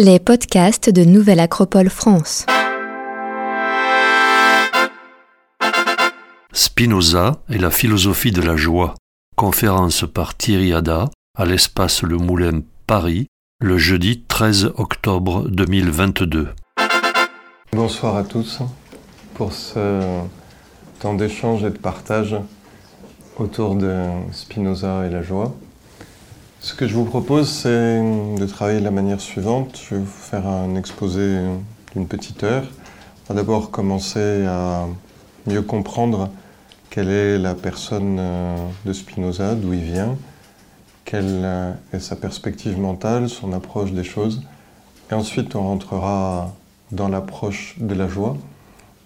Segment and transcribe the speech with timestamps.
[0.00, 2.46] Les podcasts de Nouvelle Acropole France.
[6.52, 8.94] Spinoza et la philosophie de la joie.
[9.34, 13.26] Conférence par Thierry Ada à l'espace Le Moulin Paris
[13.60, 16.50] le jeudi 13 octobre 2022.
[17.72, 18.60] Bonsoir à tous
[19.34, 20.20] pour ce
[21.00, 22.36] temps d'échange et de partage
[23.36, 25.56] autour de Spinoza et la joie.
[26.68, 29.80] Ce que je vous propose, c'est de travailler de la manière suivante.
[29.88, 31.38] Je vais vous faire un exposé
[31.94, 32.64] d'une petite heure.
[33.24, 34.84] On va d'abord commencer à
[35.46, 36.28] mieux comprendre
[36.90, 40.14] quelle est la personne euh, de Spinoza, d'où il vient,
[41.06, 44.42] quelle euh, est sa perspective mentale, son approche des choses.
[45.10, 46.54] Et ensuite, on rentrera
[46.92, 48.36] dans l'approche de la joie,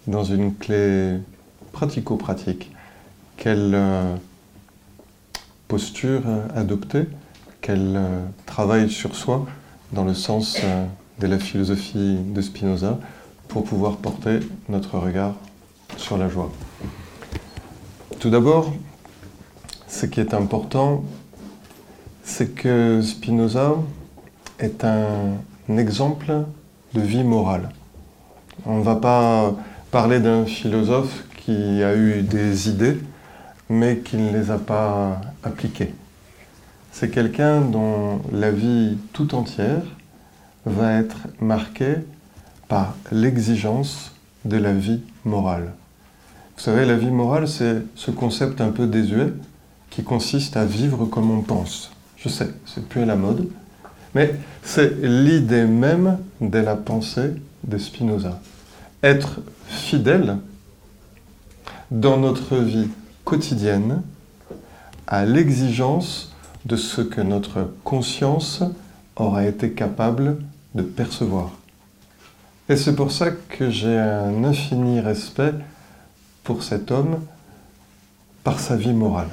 [0.09, 1.19] dans une clé
[1.71, 2.73] pratico-pratique.
[3.37, 4.17] Quelle euh,
[5.69, 6.23] posture
[6.57, 7.07] adopter
[7.63, 9.47] qu'elle euh, travaille sur soi
[9.93, 10.85] dans le sens euh,
[11.21, 12.99] de la philosophie de Spinoza
[13.49, 15.35] pour pouvoir porter notre regard
[15.97, 16.51] sur la joie.
[18.19, 18.73] Tout d'abord,
[19.87, 21.05] ce qui est important,
[22.25, 23.77] c'est que Spinoza
[24.59, 25.39] est un,
[25.69, 26.33] exemple
[26.93, 27.71] de vie morale.
[28.67, 29.55] On ne va pas
[29.91, 32.99] parler d'un philosophe qui a eu des idées,
[33.71, 35.95] mais qui ne les a pas appliquées
[36.93, 39.83] c'est quelqu'un dont la vie tout entière
[40.67, 41.97] va être marquée
[42.69, 44.13] par l'exigence
[44.45, 45.73] de la vie morale.
[46.57, 49.33] Vous savez, la vie morale, c'est ce concept un peu désuet
[49.91, 51.91] qui consiste à vivre comme on pense.
[52.17, 53.49] Je sais, c'est plus à la mode,
[54.15, 57.33] mais c'est l'idée même de la pensée
[57.65, 58.41] de Spinoza.
[59.03, 60.37] Être fidèle
[61.91, 62.89] dans notre vie
[63.25, 64.03] quotidienne
[65.07, 66.32] à l'exigence
[66.65, 68.63] de ce que notre conscience
[69.17, 70.39] aura été capable
[70.75, 71.51] de percevoir.
[72.69, 75.55] Et c'est pour ça que j'ai un infini respect
[76.45, 77.21] pour cet homme
[78.45, 79.29] par sa vie morale.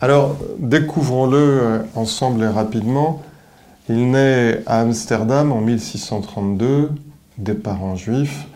[0.00, 3.22] Alors, découvrons-le euh, ensemble et rapidement.
[3.88, 6.90] Il naît à Amsterdam en 1632,
[7.38, 8.46] des parents juifs.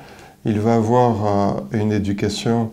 [0.44, 2.72] Il va avoir euh, une éducation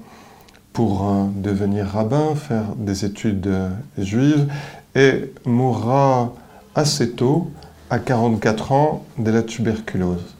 [0.73, 4.51] pour euh, devenir rabbin, faire des études euh, juives,
[4.95, 6.33] et mourra
[6.75, 7.51] assez tôt,
[7.89, 10.35] à 44 ans, de la tuberculose.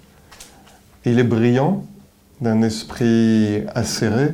[1.06, 1.86] Il est brillant,
[2.42, 4.32] d'un esprit acéré,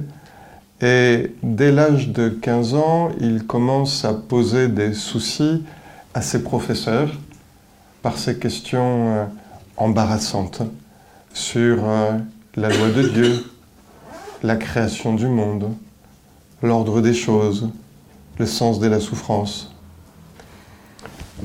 [0.81, 5.63] et dès l'âge de 15 ans, il commence à poser des soucis
[6.13, 7.11] à ses professeurs
[8.01, 9.25] par ses questions euh,
[9.75, 10.61] embarrassantes
[11.33, 11.83] sur
[12.55, 13.45] la loi de Dieu,
[14.41, 15.71] la création du monde,
[16.61, 17.69] l'ordre des choses,
[18.37, 19.73] le sens de la souffrance.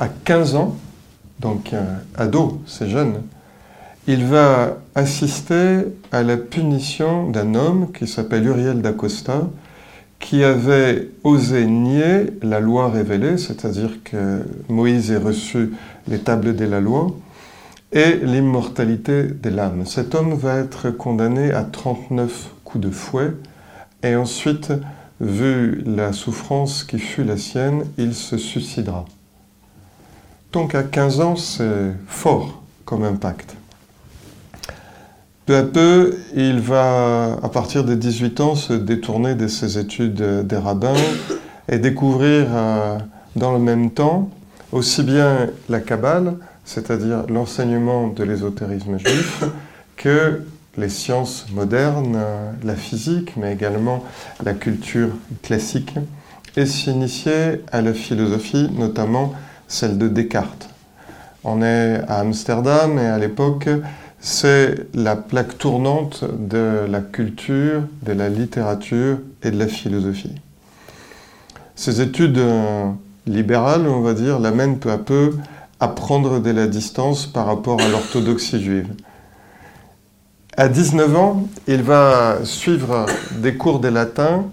[0.00, 0.76] À 15 ans,
[1.40, 1.72] donc
[2.16, 3.22] ado, c'est jeune,
[4.06, 5.78] il va assister
[6.12, 9.48] à la punition d'un homme qui s'appelle Uriel d'Acosta,
[10.18, 15.74] qui avait osé nier la loi révélée, c'est-à-dire que Moïse ait reçu
[16.08, 17.14] les tables de la loi,
[17.92, 19.86] et l'immortalité de l'âme.
[19.86, 23.32] Cet homme va être condamné à 39 coups de fouet,
[24.02, 24.72] et ensuite
[25.20, 29.04] vu la souffrance qui fut la sienne, il se suicidera.
[30.52, 33.56] Donc à 15 ans, c'est fort comme impact.
[35.46, 40.46] Peu à peu, il va, à partir de 18 ans, se détourner de ses études
[40.46, 40.94] des rabbins
[41.68, 42.98] et découvrir euh,
[43.36, 44.30] dans le même temps
[44.72, 49.44] aussi bien la Kabbale, c'est-à-dire l'enseignement de l'ésotérisme juif,
[49.96, 50.42] que
[50.76, 52.18] les sciences modernes,
[52.62, 54.04] la physique, mais également
[54.44, 55.10] la culture
[55.42, 55.94] classique,
[56.56, 59.32] et s'initier à la philosophie, notamment
[59.68, 60.68] celle de Descartes.
[61.42, 63.68] On est à Amsterdam et à l'époque,
[64.20, 70.34] c'est la plaque tournante de la culture, de la littérature et de la philosophie.
[71.76, 72.86] Ces études euh,
[73.26, 75.36] libérales, on va dire, l'amènent peu à peu
[75.80, 78.88] à prendre de la distance par rapport à l'orthodoxie juive.
[80.56, 83.06] À 19 ans, il va suivre
[83.38, 84.44] des cours de latin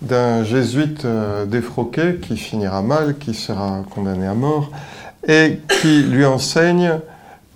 [0.00, 4.70] d'un jésuite euh, défroqué qui finira mal, qui sera condamné à mort,
[5.26, 7.00] et qui lui enseigne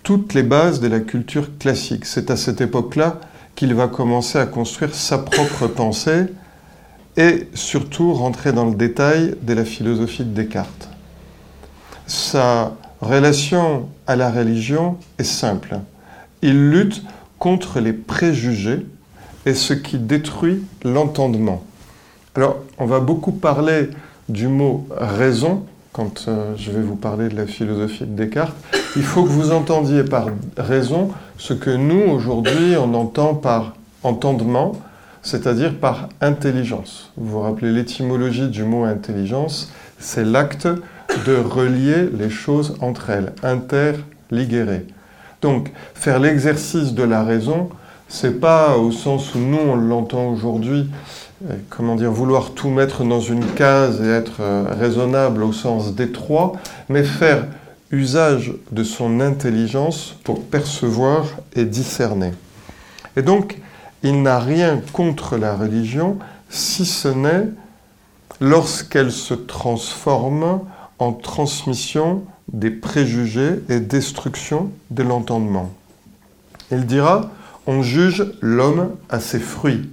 [0.02, 2.04] toutes les bases de la culture classique.
[2.04, 3.20] C'est à cette époque-là
[3.54, 6.26] qu'il va commencer à construire sa propre pensée
[7.16, 10.88] et surtout rentrer dans le détail de la philosophie de Descartes.
[12.08, 15.78] Sa relation à la religion est simple.
[16.42, 17.04] Il lutte
[17.44, 18.86] contre les préjugés
[19.44, 21.62] et ce qui détruit l'entendement.
[22.36, 23.90] Alors, on va beaucoup parler
[24.30, 28.56] du mot raison quand euh, je vais vous parler de la philosophie de Descartes,
[28.96, 34.72] il faut que vous entendiez par raison ce que nous, aujourd'hui, on entend par entendement,
[35.22, 37.12] c'est-à-dire par intelligence.
[37.18, 40.66] Vous vous rappelez l'étymologie du mot intelligence, c'est l'acte
[41.26, 44.86] de relier les choses entre elles, interligérer.
[45.44, 47.68] Donc, faire l'exercice de la raison,
[48.08, 50.88] c'est pas au sens où nous on l'entend aujourd'hui,
[51.50, 55.94] euh, comment dire, vouloir tout mettre dans une case et être euh, raisonnable au sens
[55.94, 56.54] d'étroit,
[56.88, 57.44] mais faire
[57.90, 62.30] usage de son intelligence pour percevoir et discerner.
[63.14, 63.58] Et donc,
[64.02, 66.16] il n'a rien contre la religion,
[66.48, 67.48] si ce n'est
[68.40, 70.60] lorsqu'elle se transforme
[70.98, 72.22] en transmission
[72.54, 75.74] des préjugés et destruction de l'entendement.
[76.70, 77.30] Il dira,
[77.66, 79.90] on juge l'homme à ses fruits.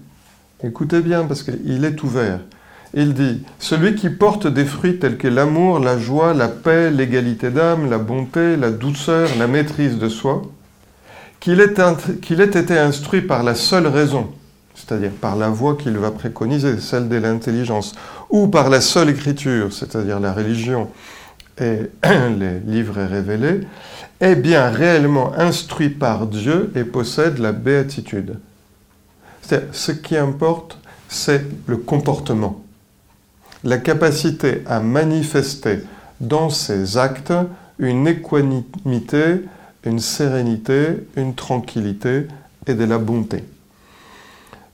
[0.64, 2.40] Écoutez bien parce qu'il est ouvert.
[2.94, 7.50] Il dit, celui qui porte des fruits tels que l'amour, la joie, la paix, l'égalité
[7.50, 10.44] d'âme, la bonté, la douceur, la maîtrise de soi,
[11.40, 14.30] qu'il ait, ait, été instruit par la seule raison,
[14.76, 17.94] c'est-à-dire par la voie qu'il va préconiser, celle de l'intelligence,
[18.30, 20.90] ou par la seule écriture, c'est-à-dire la religion
[21.62, 21.92] et
[22.40, 23.62] les livres révélés,
[24.20, 28.40] est bien réellement instruit par Dieu et possède la béatitude.
[29.72, 30.78] Ce qui importe,
[31.08, 32.64] c'est le comportement,
[33.64, 35.80] la capacité à manifester
[36.20, 37.34] dans ses actes
[37.80, 39.42] une équanimité,
[39.84, 42.28] une sérénité, une tranquillité
[42.68, 43.44] et de la bonté.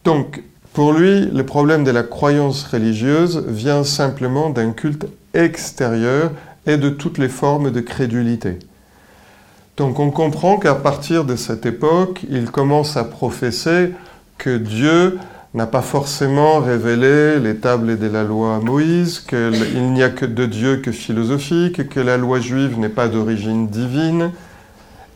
[0.03, 0.43] Donc,
[0.73, 6.31] pour lui, le problème de la croyance religieuse vient simplement d'un culte extérieur
[6.67, 8.59] et de toutes les formes de crédulité.
[9.77, 13.91] Donc on comprend qu'à partir de cette époque, il commence à professer
[14.37, 15.17] que Dieu
[15.53, 20.25] n'a pas forcément révélé les tables de la loi à Moïse, qu'il n'y a que
[20.25, 24.31] de Dieu que philosophique, que la loi juive n'est pas d'origine divine,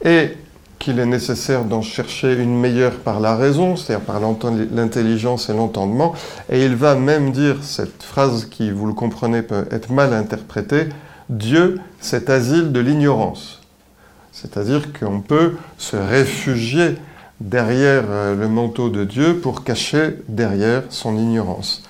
[0.03, 0.37] et
[0.79, 6.13] qu'il est nécessaire d'en chercher une meilleure par la raison, c'est-à-dire par l'intelligence et l'entendement.
[6.49, 10.87] Et il va même dire cette phrase qui, vous le comprenez, peut être mal interprétée,
[11.31, 13.61] Dieu, c'est asile de l'ignorance.
[14.33, 16.95] C'est-à-dire qu'on peut se réfugier
[17.39, 21.83] derrière euh, le manteau de Dieu pour cacher derrière son ignorance.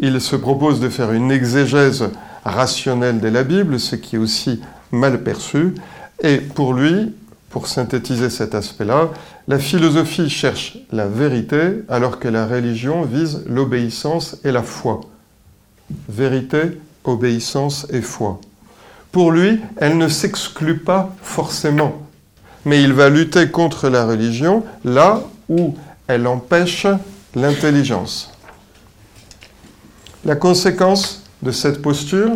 [0.00, 2.08] Il se propose de faire une exégèse
[2.44, 5.74] rationnelle de la Bible, ce qui est aussi mal perçu,
[6.22, 7.14] et pour lui,
[7.50, 9.10] pour synthétiser cet aspect-là,
[9.48, 15.02] la philosophie cherche la vérité alors que la religion vise l'obéissance et la foi.
[16.08, 18.40] Vérité, obéissance et foi.
[19.12, 22.02] Pour lui, elle ne s'exclut pas forcément,
[22.64, 25.74] mais il va lutter contre la religion là où
[26.08, 26.86] elle empêche
[27.34, 28.32] l'intelligence.
[30.24, 32.30] La conséquence de cette posture,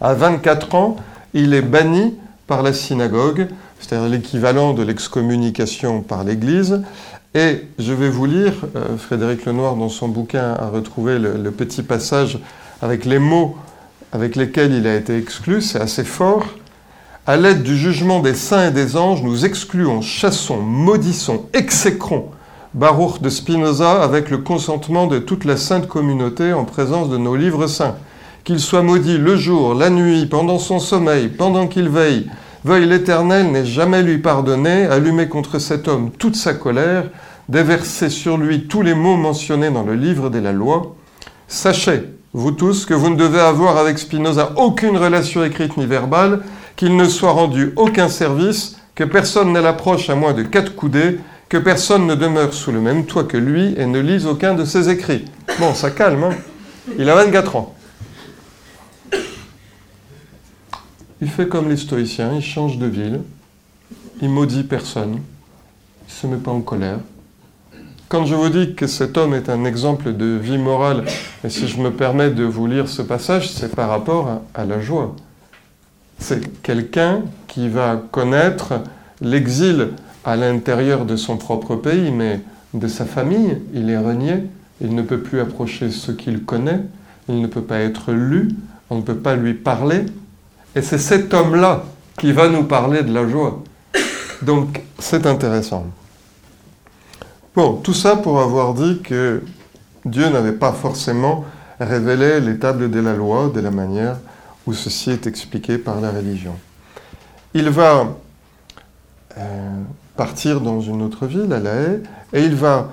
[0.00, 0.96] à 24 ans,
[1.32, 2.14] il est banni
[2.46, 3.48] par la synagogue
[3.84, 6.82] c'est-à-dire l'équivalent de l'excommunication par l'Église.
[7.34, 11.82] Et je vais vous lire, euh, Frédéric Lenoir dans son bouquin a retrouvé le, petit
[11.82, 12.38] passage
[12.80, 13.56] avec les mots
[14.14, 16.46] avec lesquels il a été exclu, c'est assez fort.
[17.26, 22.30] À l'aide du jugement des saints et des anges, nous excluons, chassons, maudissons, exécrons
[22.74, 27.34] Baruch de Spinoza avec le consentement de toute la sainte communauté en présence de nos
[27.34, 27.96] livres saints.
[28.44, 32.30] Qu'il soit maudit le jour, la nuit, pendant son sommeil, pendant qu'il veille,
[32.64, 37.10] Veuille l'Éternel n'ait jamais lui pardonné, allumer contre cet homme toute sa colère,
[37.48, 40.94] déverser sur lui tous les mots mentionnés dans le livre de la loi.
[41.46, 46.42] Sachez, vous tous, que vous ne devez avoir avec Spinoza aucune relation écrite ni verbale,
[46.74, 51.20] qu'il ne soit rendu aucun service, que personne ne l'approche à moins de quatre coudées,
[51.48, 54.64] que personne ne demeure sous le même toit que lui et ne lise aucun de
[54.64, 55.26] ses écrits.
[55.60, 56.34] Bon, ça calme, hein
[56.98, 57.74] Il a 24 ans.
[61.20, 63.20] Il fait comme les stoïciens, il change de ville,
[64.20, 66.98] il maudit personne, il ne se met pas en colère.
[68.08, 71.04] Quand je vous dis que cet homme est un exemple de vie morale,
[71.42, 74.80] et si je me permets de vous lire ce passage, c'est par rapport à, la
[74.80, 75.16] joie.
[76.18, 78.74] C'est quelqu'un qui va connaître
[79.22, 79.88] l'exil
[80.24, 82.40] à l'intérieur de son propre pays, mais
[82.74, 84.44] de sa famille, il est renié,
[84.80, 86.80] il ne peut plus approcher ce qu'il connaît,
[87.28, 88.50] il ne peut pas être lu,
[88.90, 90.04] on ne peut pas lui parler,
[90.76, 91.84] et c'est cet homme-là
[92.18, 93.62] qui va nous parler de la joie.
[94.42, 95.86] Donc c'est intéressant.
[97.54, 99.40] Bon, tout ça pour avoir dit que
[100.04, 101.44] Dieu n'avait pas forcément
[101.78, 104.16] révélé les tables de la loi de la manière
[104.66, 106.56] où ceci est expliqué par la religion.
[107.54, 108.08] Il va
[109.38, 109.70] euh,
[110.16, 112.88] partir dans une autre ville, à La Haye, et il va,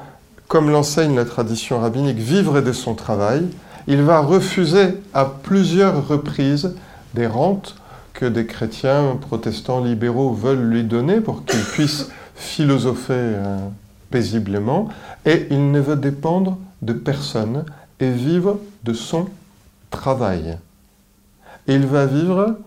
[0.48, 3.48] comme l'enseigne la tradition rabbinique, vivre de son travail.
[3.88, 6.75] Il va refuser à plusieurs reprises
[7.15, 7.77] des rentes
[8.13, 13.58] que des chrétiens protestants libéraux veulent lui donner pour qu'il puisse philosopher euh,
[14.12, 14.89] paisiblement,
[15.25, 17.65] et il ne veut dépendre de personne
[18.00, 19.27] et vivre de son
[19.89, 20.58] travail.
[21.68, 22.58] Il va vivre,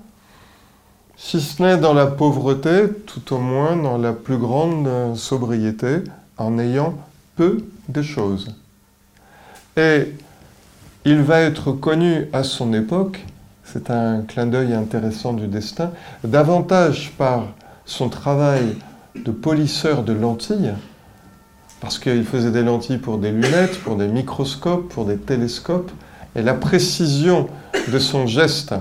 [1.17, 6.03] si ce n'est dans la pauvreté, tout au moins dans la plus grande sobriété,
[6.37, 6.95] en ayant
[7.37, 8.55] peu de choses.
[9.77, 10.13] Et
[11.05, 13.25] il va être connu à son époque,
[13.65, 15.91] c'est un clin d'œil intéressant du destin,
[16.23, 17.49] davantage par
[17.85, 18.77] son travail
[19.17, 20.75] de polisseur de lentilles,
[21.85, 25.91] parce qu'il faisait des lentilles pour des lunettes, pour des microscopes, pour des télescopes,
[26.35, 27.47] et la précision
[27.93, 28.75] de son geste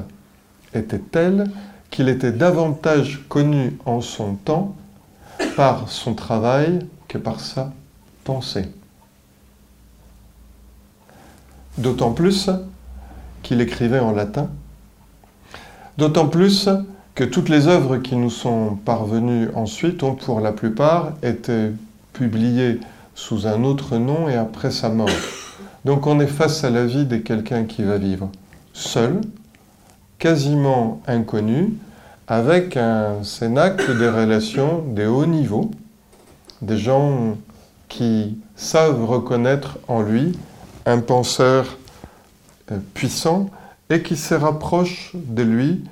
[0.73, 1.51] était telle
[1.89, 4.77] qu'il était davantage connu en son temps
[5.57, 6.79] par son travail
[7.09, 7.73] que par sa
[8.23, 8.69] pensée.
[11.77, 12.49] D'autant plus
[13.41, 14.47] qu'il écrivait en latin,
[15.97, 16.69] d'autant plus
[17.15, 21.71] que toutes les œuvres qui nous sont parvenues ensuite ont pour la plupart été
[22.13, 22.79] publiées
[23.15, 25.09] sous un autre nom et après sa mort.
[25.85, 28.29] Donc on est face à la vie de quelqu'un qui va vivre
[28.73, 29.21] seul,
[30.17, 31.73] quasiment inconnu,
[32.27, 35.71] avec un cénacle des relations de haut niveau,
[36.61, 37.37] des gens
[37.89, 40.37] qui savent reconnaître en lui
[40.85, 41.77] un penseur
[42.71, 43.49] euh, puissant
[43.89, 45.83] et qui se rapproche de lui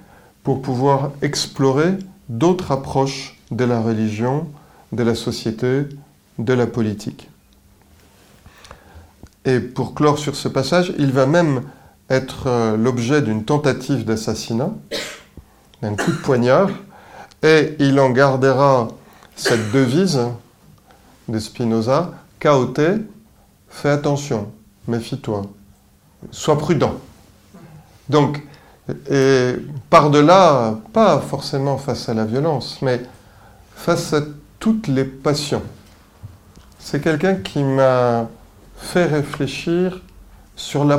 [0.44, 1.98] pour pouvoir explorer
[2.30, 4.48] d'autres approches de la religion,
[4.92, 5.86] de la société,
[6.46, 7.30] de la politique.
[9.46, 11.64] Et pour clore sur ce passage, il va même
[12.10, 14.72] être euh, l'objet d'une tentative d'assassinat,
[15.82, 16.70] d'un coup de poignard,
[17.42, 18.90] et il en gardera
[19.36, 20.22] cette devise
[21.28, 22.82] de Spinoza, Caote,
[23.70, 24.52] fais attention,
[24.88, 25.44] méfie-toi,
[26.30, 26.96] sois prudent.
[28.10, 28.44] Donc,
[29.90, 33.02] par-delà, pas forcément face à la violence, mais
[33.76, 34.22] face à
[34.60, 35.64] toutes les passions.
[36.84, 38.28] C'est quelqu'un qui m'a
[38.76, 40.02] fait réfléchir
[40.56, 40.98] sur la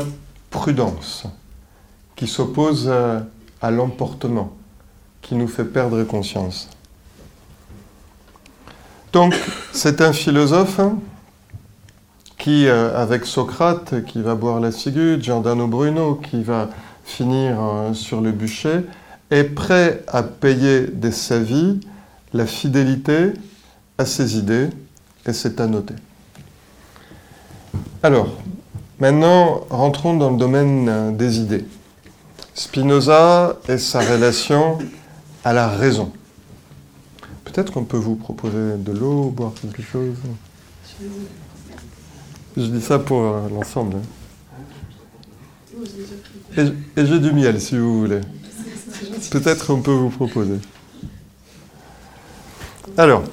[0.48, 1.24] prudence,
[2.16, 4.52] qui s'oppose à, l'emportement,
[5.20, 6.68] qui nous fait perdre conscience.
[9.12, 9.34] Donc,
[9.72, 10.80] c'est un philosophe
[12.38, 16.70] qui, euh, avec Socrate, qui va boire la ciguë, Giordano Bruno, qui va
[17.04, 18.80] finir euh, sur le bûcher,
[19.30, 21.80] est prêt à payer de sa vie
[22.32, 23.32] la fidélité
[23.98, 24.70] à ses idées,
[25.26, 25.94] et c'est à noter.
[28.02, 28.28] Alors,
[28.98, 31.64] maintenant, rentrons dans le domaine euh, des idées.
[32.54, 34.78] Spinoza et sa relation
[35.44, 36.12] à la raison.
[37.44, 40.16] Peut-être qu'on peut vous proposer de l'eau, boire quelque chose.
[42.56, 43.96] Je dis ça pour euh, l'ensemble.
[43.96, 44.02] Hein.
[46.56, 48.20] Et, j'ai du miel si vous voulez.
[49.30, 50.58] Peut-être on peut vous proposer.
[52.96, 53.24] Alors,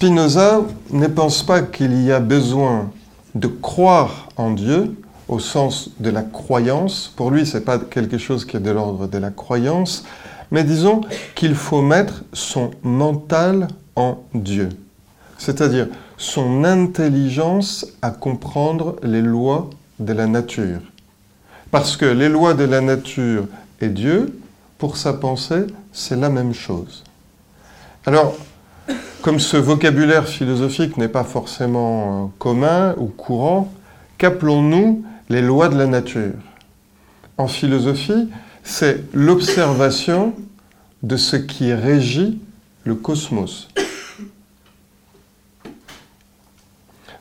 [0.00, 2.90] Spinoza ne pense pas qu'il y a besoin
[3.34, 4.96] de croire en Dieu
[5.28, 7.12] au sens de la croyance.
[7.14, 10.06] Pour lui, ce n'est pas quelque chose qui est de l'ordre de la croyance,
[10.50, 11.02] mais disons
[11.34, 14.70] qu'il faut mettre son mental en Dieu,
[15.36, 20.80] c'est-à-dire son intelligence à comprendre les lois de la nature.
[21.70, 23.44] Parce que les lois de la nature
[23.82, 24.40] et Dieu,
[24.78, 27.04] pour sa pensée, c'est la même chose.
[28.06, 28.34] Alors,
[29.22, 33.72] comme ce vocabulaire philosophique n'est pas forcément euh, commun ou courant,
[34.18, 36.34] qu'appelons-nous les lois de la nature?
[37.36, 38.28] En philosophie,
[38.62, 40.34] c'est l'observation
[41.02, 42.40] de ce qui régit
[42.84, 43.68] le cosmos.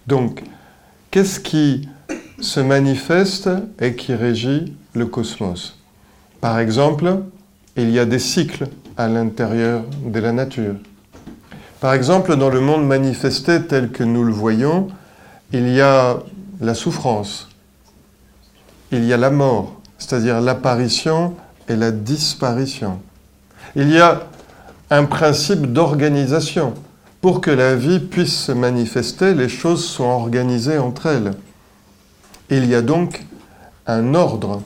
[0.07, 0.43] Donc,
[1.11, 1.87] qu'est-ce qui
[2.39, 5.77] se manifeste et qui régit le cosmos?
[6.41, 7.19] Par exemple,
[7.75, 10.75] il y a des cycles à l'intérieur de la nature.
[11.79, 14.89] Par exemple, dans le monde manifesté tel que nous le voyons,
[15.53, 16.17] il y a
[16.59, 17.47] la souffrance,
[18.91, 21.35] il y a la mort, c'est-à-dire l'apparition
[21.69, 22.99] et la disparition.
[23.77, 24.23] Il y a
[24.89, 26.73] un principe d'organisation.
[27.21, 31.33] Pour que la vie puisse se manifester, les choses sont organisées entre elles.
[32.49, 33.25] Il y a donc
[33.87, 34.63] un ordre.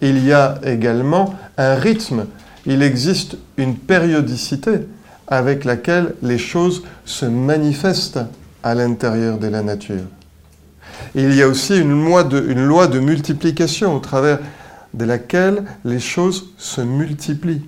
[0.00, 2.26] Il y a également un rythme.
[2.66, 4.86] Il existe une périodicité
[5.28, 8.20] avec laquelle les choses se manifestent
[8.62, 10.04] à l'intérieur de la nature.
[11.14, 14.38] il y a aussi une loi, de, multiplication au travers
[14.94, 17.66] de laquelle les choses se multiplient.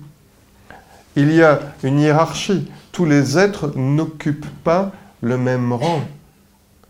[1.15, 2.69] Il y a une hiérarchie.
[2.91, 6.01] Tous les êtres n'occupent pas le même rang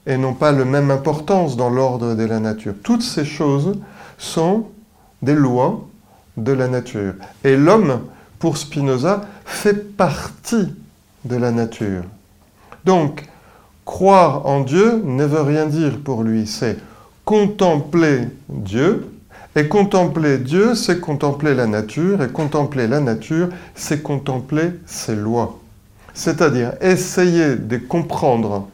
[0.05, 2.73] et n'ont pas la même importance dans l'ordre de la nature.
[2.83, 3.79] Toutes ces choses
[4.17, 4.67] sont
[5.21, 5.87] des lois
[6.37, 7.13] de la nature.
[7.43, 8.01] Et l'homme,
[8.53, 10.73] Spinoza, fait partie
[11.23, 12.03] de la nature.
[12.85, 13.25] Donc,
[13.85, 16.77] croire en Dieu ne veut rien dire pour lui, c'est
[17.25, 19.07] contempler Dieu.
[19.57, 25.59] Et contempler Dieu, c'est contempler la nature, et contempler la nature, c'est contempler ses lois.
[26.13, 28.67] C'est-à-dire essayer de comprendre,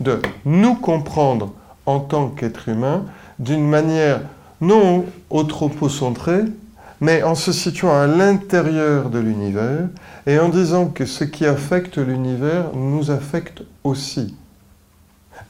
[0.00, 1.52] de nous comprendre
[1.84, 3.04] en tant qu'être humain
[3.38, 4.22] d'une manière
[4.62, 6.44] non anthropocentrée,
[7.04, 9.88] mais en se situant à l'intérieur de l'univers
[10.26, 14.34] et en disant que ce qui affecte l'univers nous affecte aussi.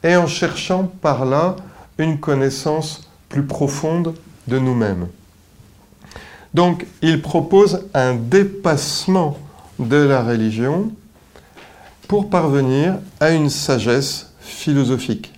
[0.03, 1.55] Et en cherchant par là
[1.97, 4.17] une connaissance plus profonde
[4.49, 5.07] de nous-mêmes.
[6.55, 9.39] Donc il propose un dépassement
[9.79, 10.91] de la religion
[12.09, 15.33] pour parvenir à une sagesse philosophique.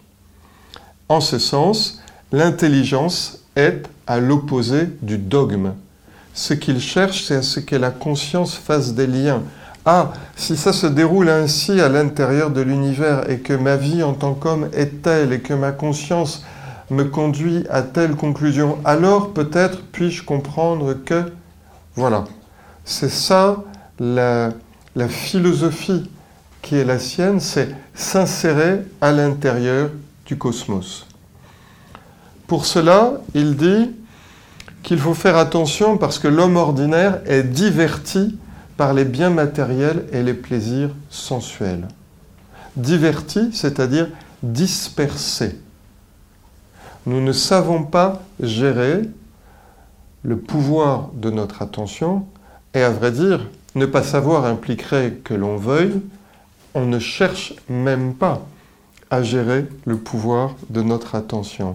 [1.11, 2.01] En ce sens,
[2.33, 5.75] l'intelligence est à l'opposé du dogme.
[6.37, 9.43] Ce qu'il cherche, c'est à ce que la conscience fasse des liens.
[9.87, 14.13] Ah, si ça se déroule ainsi à l'intérieur de l'univers et que ma vie en
[14.13, 16.45] tant qu'homme est telle et que ma conscience
[16.91, 21.33] me conduit à telle conclusion, alors peut-être puis-je comprendre que...
[21.95, 22.25] Voilà,
[22.85, 23.65] c'est ça
[23.99, 24.51] la,
[24.95, 26.11] la philosophie
[26.61, 29.89] qui est la sienne, c'est s'insérer à l'intérieur
[30.27, 31.07] du cosmos.
[32.47, 33.91] Pour cela, il dit
[34.87, 38.39] qu'il faut faire attention parce que l'homme ordinaire est diverti
[38.77, 41.89] par les biens matériels et les plaisirs sensuels.
[42.77, 44.07] Diverti, c'est-à-dire
[44.45, 45.59] dispersé.
[47.05, 49.03] Nous ne savons pas gérer
[50.23, 52.25] le pouvoir de notre attention
[52.73, 56.01] et à vrai dire, ne pas savoir impliquerait que l'on veuille
[56.77, 58.47] on ne cherche même pas
[59.11, 61.75] à gérer le pouvoir de notre attention.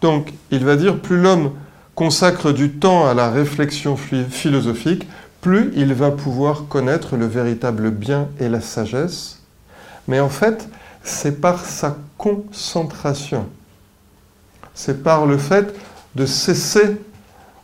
[0.00, 1.50] Donc, il va dire, plus l'homme
[1.98, 5.08] consacre du temps à la réflexion philosophique,
[5.40, 9.40] plus il va pouvoir connaître le véritable bien et la sagesse.
[10.06, 10.68] Mais en fait,
[11.02, 13.48] c'est par sa concentration.
[14.74, 15.74] C'est par le fait
[16.14, 16.98] de cesser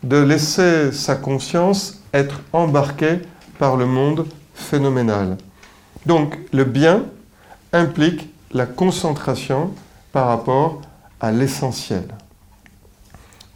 [0.02, 3.20] de laisser sa conscience être embarquée
[3.60, 5.38] par le monde phénoménal.
[6.06, 7.04] Donc le bien
[7.72, 9.70] implique la concentration
[10.10, 10.82] par rapport
[11.20, 12.08] à l'essentiel.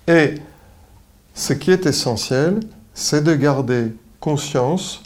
[0.07, 0.37] Et
[1.39, 2.59] ce qui est essentiel,
[2.95, 5.05] c'est de garder conscience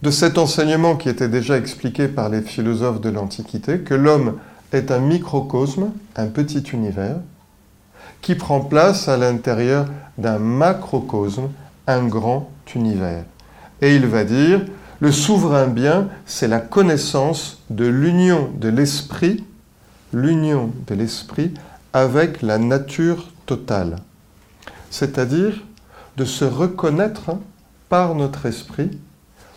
[0.00, 4.38] de cet enseignement qui était déjà expliqué par les philosophes de l'Antiquité, que l'homme
[4.72, 7.16] est un microcosme, un petit univers,
[8.20, 9.86] qui prend place à l'intérieur
[10.18, 11.48] d'un macrocosme,
[11.88, 13.24] un grand univers.
[13.80, 14.60] Et il va dire,
[15.00, 19.42] le souverain bien, c'est la connaissance de l'union de l'esprit,
[20.12, 21.52] l'union de l'esprit
[21.92, 23.96] avec la nature totale.
[24.90, 25.54] C'est-à-dire
[26.16, 27.32] de se reconnaître
[27.88, 28.90] par notre esprit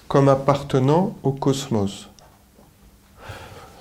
[0.08, 2.10] comme appartenant au cosmos.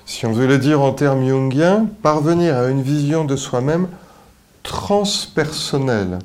[0.06, 3.88] Si on veut le dire en termes jungiens, parvenir à une vision de soi-même
[4.62, 6.18] transpersonnelle,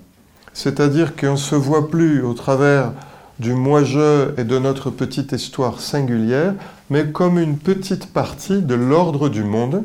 [0.54, 2.92] c'est-à-dire qu'on ne se voit plus au travers
[3.40, 6.54] du moi-je et de notre petite histoire singulière,
[6.90, 9.84] mais comme une petite partie de l'ordre du monde,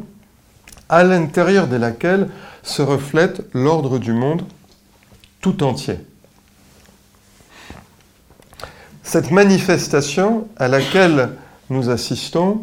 [0.88, 2.28] à l'intérieur de laquelle
[2.62, 4.42] se reflète l'ordre du monde
[5.40, 5.98] tout entier.
[9.04, 11.30] Cette manifestation à laquelle
[11.70, 12.62] nous assistons,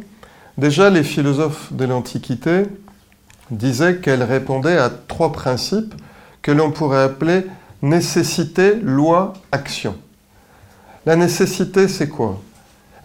[0.57, 2.63] déjà les philosophes de l'Antiquité
[3.51, 5.93] disaient qu'elle répondait à trois principes
[6.41, 7.45] que l'on pourrait appeler
[7.83, 9.95] nécessité, loi, action.
[11.05, 12.41] La nécessité, c'est quoi?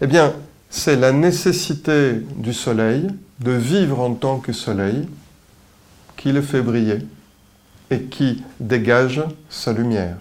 [0.01, 0.33] Eh bien,
[0.69, 3.07] c'est la nécessité du soleil,
[3.39, 5.07] de vivre en tant que soleil,
[6.17, 6.99] qui le fait briller
[7.91, 10.17] et qui dégage sa lumière.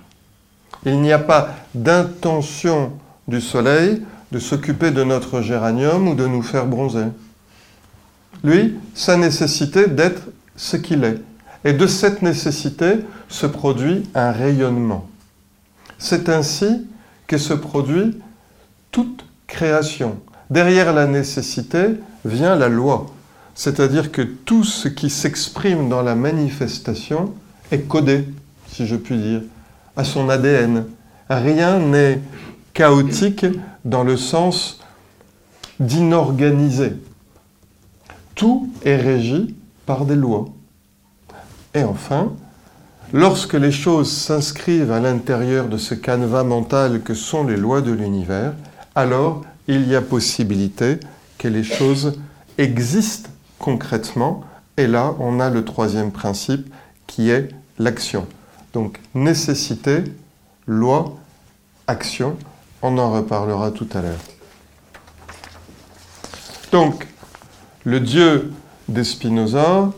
[0.84, 2.92] Il n'y a pas d'intention
[3.28, 7.06] du soleil de s'occuper de notre géranium ou de nous faire bronzer.
[8.44, 10.22] Lui, sa nécessité d'être
[10.56, 11.20] ce qu'il est.
[11.64, 15.08] Et de cette nécessité se produit un rayonnement.
[15.98, 16.86] C'est ainsi
[17.26, 18.18] que se produit
[18.92, 20.18] toute création.
[20.50, 21.88] Derrière la nécessité
[22.24, 23.06] vient la loi,
[23.54, 27.34] c'est-à-dire que tout ce qui s'exprime dans la manifestation
[27.72, 28.28] est codé,
[28.68, 29.40] si je puis dire,
[29.96, 30.84] à son ADN.
[31.28, 32.20] Rien n'est
[32.76, 33.46] chaotique
[33.84, 34.78] dans le sens
[35.80, 36.92] d'inorganisé.
[38.34, 40.44] Tout est régi par des lois.
[41.74, 42.32] Et enfin,
[43.12, 47.92] Lorsque les choses s'inscrivent à l'intérieur de ce canevas mental que sont les lois de
[47.92, 48.52] l'univers,
[48.96, 50.98] alors il y a possibilité
[51.38, 52.18] que les choses
[52.58, 54.42] existent concrètement.
[54.76, 56.68] Et là, on a le troisième principe
[57.06, 58.26] qui est l'action.
[58.72, 60.02] Donc nécessité,
[60.66, 61.16] loi,
[61.86, 62.36] action.
[62.88, 64.20] On en reparlera tout à l'heure.
[66.70, 67.08] Donc,
[67.84, 68.52] le Dieu
[68.88, 69.90] de Spinoza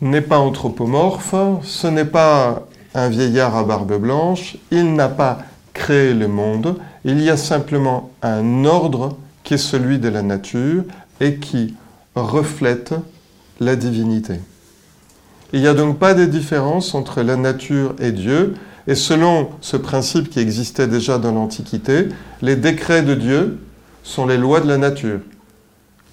[0.00, 2.62] n'est pas anthropomorphe, ce n'est pas
[2.94, 5.38] un vieillard à barbe blanche, il n'a pas
[5.72, 10.84] créé le monde, il y a simplement un ordre qui est celui de la nature
[11.20, 11.74] et qui
[12.14, 12.94] reflète
[13.58, 14.34] la divinité.
[15.52, 18.54] Il n'y a donc pas de différence entre la nature et Dieu,
[18.86, 22.08] et selon ce principe qui existait déjà dans l'Antiquité,
[22.40, 23.58] les décrets de Dieu
[24.02, 25.20] sont les lois de la nature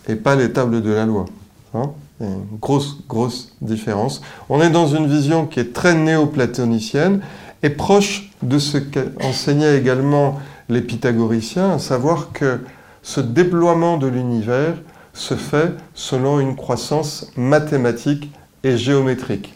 [0.08, 1.26] et pas les tables de la loi.
[1.74, 4.22] Hein une grosse, grosse différence.
[4.50, 7.22] On est dans une vision qui est très néo-platonicienne
[7.64, 12.60] et proche de ce qu'enseignaient également les pythagoriciens, à savoir que
[13.02, 14.76] ce déploiement de l'univers
[15.14, 18.32] se fait selon une croissance mathématique
[18.64, 19.54] et géométrique.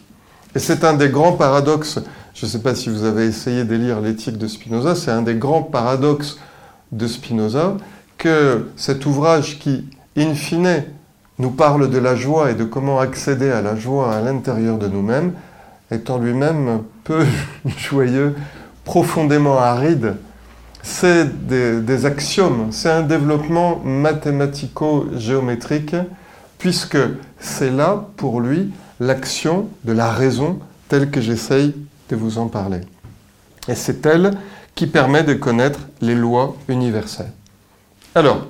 [0.54, 2.00] Et c'est un des grands paradoxes,
[2.34, 5.22] je ne sais pas si vous avez essayé de lire l'éthique de Spinoza, c'est un
[5.22, 6.40] des grands paradoxes
[6.90, 7.76] de Spinoza
[8.18, 9.84] que cet ouvrage qui,
[10.16, 10.82] in fine,
[11.38, 14.88] nous parle de la joie et de comment accéder à la joie à l'intérieur de
[14.88, 15.34] nous-mêmes,
[15.92, 17.24] est en lui-même peu
[17.78, 18.34] joyeux,
[18.84, 20.16] profondément aride.
[20.82, 25.94] C'est des, des axiomes, c'est un développement mathématico-géométrique,
[26.58, 26.98] puisque
[27.38, 31.74] c'est là, pour lui, l'action de la raison telle que j'essaye
[32.08, 32.80] de vous en parler.
[33.68, 34.32] Et c'est elle
[34.74, 37.32] qui permet de connaître les lois universelles.
[38.14, 38.46] Alors,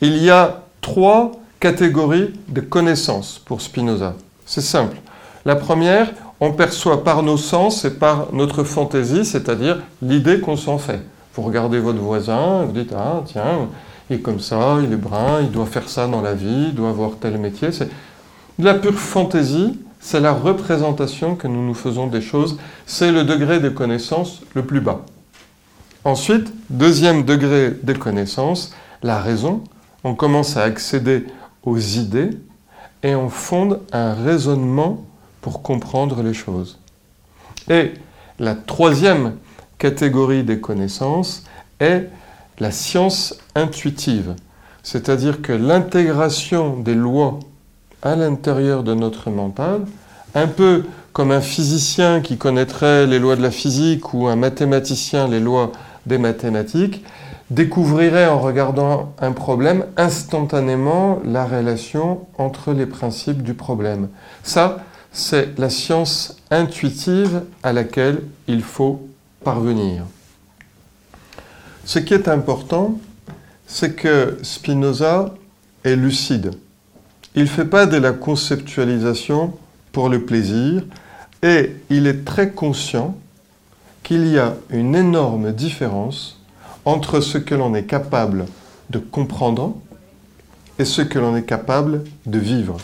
[0.00, 4.14] il y a trois catégories de connaissances pour Spinoza.
[4.46, 4.96] C'est simple.
[5.44, 10.78] La première, on perçoit par nos sens et par notre fantaisie, c'est-à-dire l'idée qu'on s'en
[10.78, 11.00] fait.
[11.34, 13.68] Vous regardez votre voisin, vous dites Ah, tiens,
[14.10, 16.74] il est comme ça, il est brun, il doit faire ça dans la vie, il
[16.74, 17.70] doit avoir tel métier.
[17.72, 17.88] C'est
[18.58, 23.60] la pure fantaisie, c'est la représentation que nous nous faisons des choses, c'est le degré
[23.60, 25.06] de connaissance le plus bas.
[26.04, 29.62] Ensuite, deuxième degré de connaissance, la raison.
[30.02, 31.26] On commence à accéder
[31.62, 32.30] aux idées
[33.04, 35.04] et on fonde un raisonnement
[35.40, 36.80] pour comprendre les choses.
[37.70, 37.92] Et
[38.40, 39.36] la troisième
[39.78, 41.44] catégorie des connaissances
[41.78, 42.10] est
[42.58, 44.34] la science intuitive,
[44.82, 47.38] c'est-à-dire que l'intégration des lois
[48.02, 49.82] à l'intérieur de notre mental,
[50.34, 55.28] un peu comme un physicien qui connaîtrait les lois de la physique ou un mathématicien
[55.28, 55.72] les lois
[56.06, 57.04] des mathématiques,
[57.50, 64.08] découvrirait en regardant un problème instantanément la relation entre les principes du problème.
[64.42, 64.78] Ça,
[65.12, 69.06] c'est la science intuitive à laquelle il faut
[69.44, 70.04] parvenir.
[71.84, 72.98] Ce qui est important,
[73.66, 75.34] c'est que Spinoza
[75.84, 76.52] est lucide.
[77.34, 79.54] Il ne fait pas de la conceptualisation
[79.92, 80.84] pour le plaisir
[81.42, 83.16] et il est très conscient
[84.02, 86.40] qu'il y a une énorme différence
[86.84, 88.46] entre ce que l'on est capable
[88.90, 89.76] de comprendre
[90.78, 92.76] et ce que l'on est capable de vivre.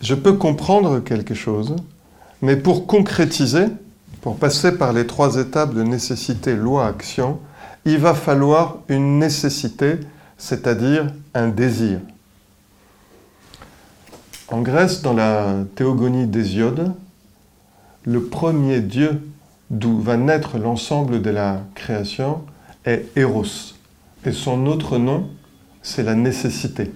[0.00, 1.74] Je peux comprendre quelque chose,
[2.40, 3.66] mais pour concrétiser,
[4.20, 7.40] pour passer par les trois étapes de nécessité, loi, action,
[7.84, 9.98] il va falloir une nécessité,
[10.38, 11.98] c'est-à-dire un désir.
[14.48, 16.92] En Grèce, dans la théogonie d'Hésiode,
[18.04, 19.22] le premier dieu
[19.70, 22.42] d'où va naître l'ensemble de la création
[22.84, 23.74] est Eros.
[24.26, 25.30] Et son autre nom,
[25.82, 26.92] c'est la nécessité.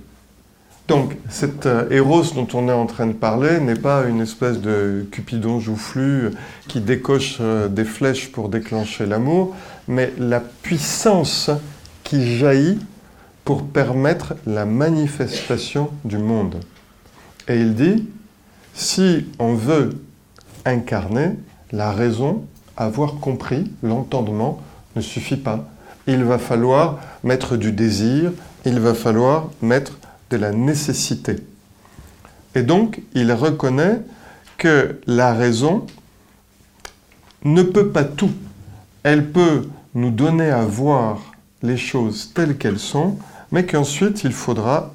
[0.89, 4.61] Donc, cet euh, Eros dont on est en train de parler n'est pas une espèce
[4.61, 6.31] de Cupidon joufflu
[6.67, 9.57] qui décoche euh, des flèches pour déclencher l'amour,
[9.87, 11.51] mais la puissance
[12.05, 12.79] qui jaillit
[13.45, 16.57] pour permettre la manifestation du monde.
[17.49, 18.07] Et il dit,
[18.75, 20.03] si on veut
[20.65, 21.31] incarner,
[21.73, 22.45] la raison
[22.77, 24.61] avoir compris, l'entendement
[24.97, 25.69] ne suffit pas.
[26.07, 28.33] Il va falloir mettre du désir,
[28.65, 29.99] il va falloir mettre
[30.31, 31.37] de la nécessité.
[32.55, 34.01] Et donc, il reconnaît
[34.59, 35.87] que la raison
[37.45, 38.33] ne peut pas tout.
[39.03, 41.19] Elle peut nous donner à voir
[41.63, 43.19] les choses telles qu'elles sont,
[43.51, 44.95] mais qu'ensuite il faudra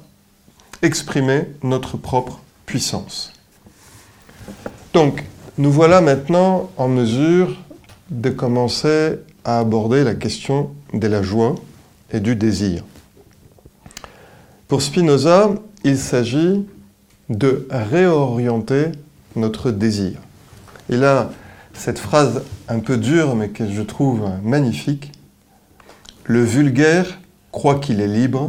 [0.82, 2.40] exprimer notre propre
[4.92, 5.24] Donc,
[5.58, 7.56] nous voilà maintenant en mesure
[8.10, 11.54] de commencer à aborder la question de la joie
[12.12, 12.82] et du désir.
[14.68, 15.50] Pour Spinoza,
[15.84, 16.66] il s'agit
[17.28, 18.86] de réorienter
[19.36, 20.20] notre désir.
[20.88, 21.30] Il a
[21.74, 25.12] cette phrase un peu dure mais que je trouve magnifique.
[26.24, 27.20] Le vulgaire
[27.52, 28.48] croit qu'il est libre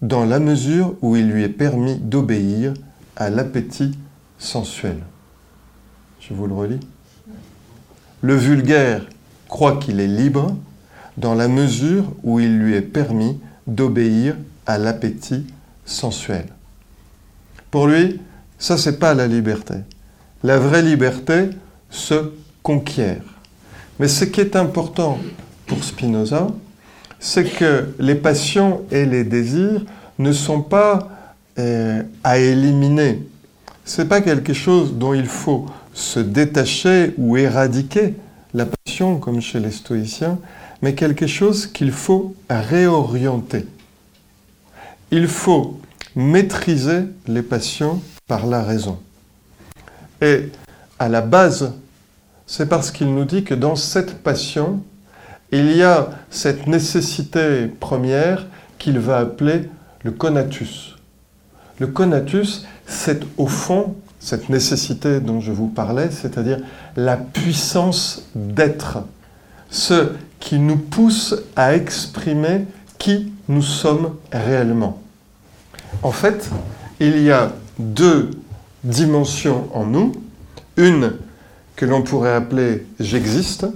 [0.00, 2.74] dans la mesure où il lui est permis d'obéir
[3.18, 3.98] à l'appétit
[4.38, 4.98] sensuel.
[6.20, 6.80] Je vous le relis.
[8.22, 9.02] Le vulgaire
[9.48, 10.56] croit qu'il est libre
[11.16, 15.46] dans la mesure où il lui est permis d'obéir à l'appétit
[15.84, 16.46] sensuel.
[17.70, 18.20] Pour lui,
[18.58, 19.74] ça c'est pas la liberté.
[20.44, 21.50] La vraie liberté
[21.90, 23.22] se conquiert.
[23.98, 25.18] Mais ce qui est important
[25.66, 26.48] pour Spinoza,
[27.18, 29.84] c'est que les passions et les désirs
[30.20, 31.17] ne sont pas
[31.58, 33.26] euh, à éliminer.
[33.84, 38.14] Ce n'est pas quelque chose dont il faut se détacher ou éradiquer
[38.54, 40.38] la passion, comme chez les stoïciens,
[40.82, 43.66] mais quelque chose qu'il faut réorienter.
[45.10, 45.80] Il faut
[46.14, 48.98] maîtriser les passions par la raison.
[50.20, 50.50] Et
[50.98, 51.72] à la base,
[52.46, 54.82] c'est parce qu'il nous dit que dans cette passion,
[55.50, 58.46] il y a cette nécessité première
[58.78, 59.70] qu'il va appeler
[60.02, 60.97] le conatus.
[61.78, 66.60] Le conatus, c'est au fond cette nécessité dont je vous parlais, c'est-à-dire
[66.96, 68.98] la puissance d'être,
[69.70, 72.66] ce qui nous pousse à exprimer
[72.98, 75.00] qui nous sommes réellement.
[76.02, 76.50] En fait,
[77.00, 78.30] il y a deux
[78.84, 80.12] dimensions en nous.
[80.76, 81.12] Une
[81.76, 83.66] que l'on pourrait appeler j'existe,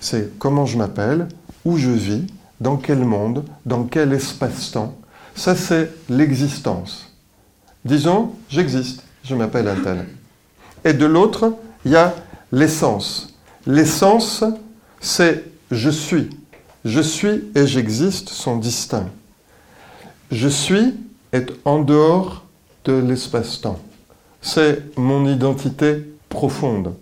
[0.00, 1.28] c'est comment je m'appelle,
[1.64, 2.26] où je vis,
[2.60, 4.94] dans quel monde, dans quel espace-temps.
[5.34, 7.13] Ça, c'est l'existence.
[7.84, 10.06] Disons, j'existe, je m'appelle un tel.
[10.84, 12.14] Et de l'autre, il y a
[12.52, 13.34] l'essence.
[13.66, 14.44] L'essence,
[15.00, 16.30] c'est je suis.
[16.84, 19.08] Je suis et j'existe sont distincts.
[20.30, 20.94] Je suis
[21.32, 22.44] est en dehors
[22.84, 23.80] de l'espace-temps.
[24.40, 26.94] C'est mon identité profonde.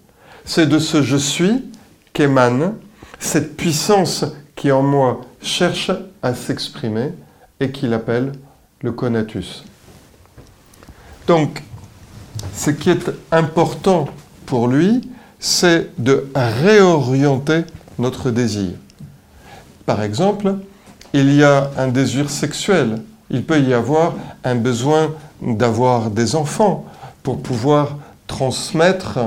[0.44, 1.64] C'est de ce je suis
[2.12, 2.74] qu'émane
[3.18, 4.24] cette puissance
[4.56, 5.90] qui en moi cherche
[6.22, 7.12] à s'exprimer
[7.60, 8.32] et qu'il appelle
[8.80, 9.64] le conatus.
[11.26, 11.62] Donc,
[12.54, 14.08] ce qui est important
[14.46, 15.08] pour lui,
[15.38, 17.64] c'est de réorienter
[17.98, 18.70] notre désir.
[19.86, 20.56] Par exemple,
[21.12, 26.84] il y a un désir sexuel, il peut y avoir un besoin d'avoir des enfants
[27.22, 29.18] pour pouvoir transmettre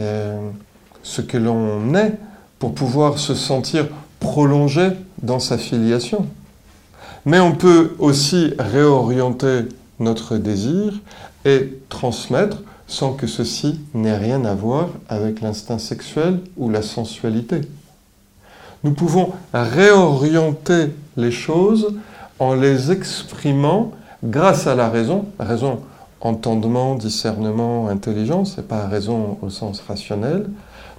[0.00, 0.50] euh,
[1.02, 2.14] ce que l'on est,
[2.58, 3.88] pour pouvoir se sentir
[4.20, 4.90] prolongé
[5.22, 6.26] dans sa filiation.
[7.24, 9.68] Mais on peut aussi réorienter
[10.02, 10.92] notre désir
[11.44, 17.62] et transmettre sans que ceci n'ait rien à voir avec l'instinct sexuel ou la sensualité.
[18.84, 21.94] Nous pouvons réorienter les choses
[22.38, 23.92] en les exprimant
[24.24, 25.80] grâce à la raison, raison
[26.20, 30.46] entendement, discernement, intelligence, et pas raison au sens rationnel,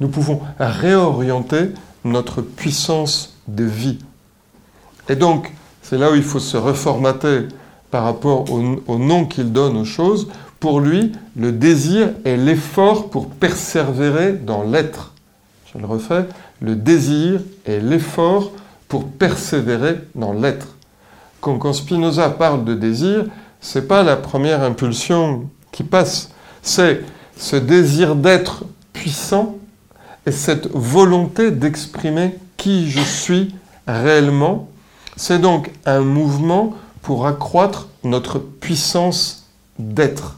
[0.01, 1.71] nous pouvons réorienter
[2.03, 3.99] notre puissance de vie.
[5.09, 7.47] Et donc, c'est là où il faut se reformater
[7.93, 10.27] par rapport au, nom qu'il donne aux choses.
[10.59, 15.13] Pour lui, le désir est l'effort pour persévérer dans l'être.
[15.71, 16.25] Je le refais,
[16.59, 18.51] le désir est l'effort
[18.87, 20.69] pour persévérer dans l'être.
[21.39, 23.25] Quand, quand Spinoza parle de désir,
[23.61, 26.31] c'est pas la première impulsion qui passe,
[26.63, 27.01] c'est
[27.37, 29.57] ce désir d'être puissant
[30.25, 33.53] et cette volonté d'exprimer qui je suis
[33.85, 34.67] réellement.
[35.15, 40.37] C'est donc un mouvement pour accroître notre puissance d'être.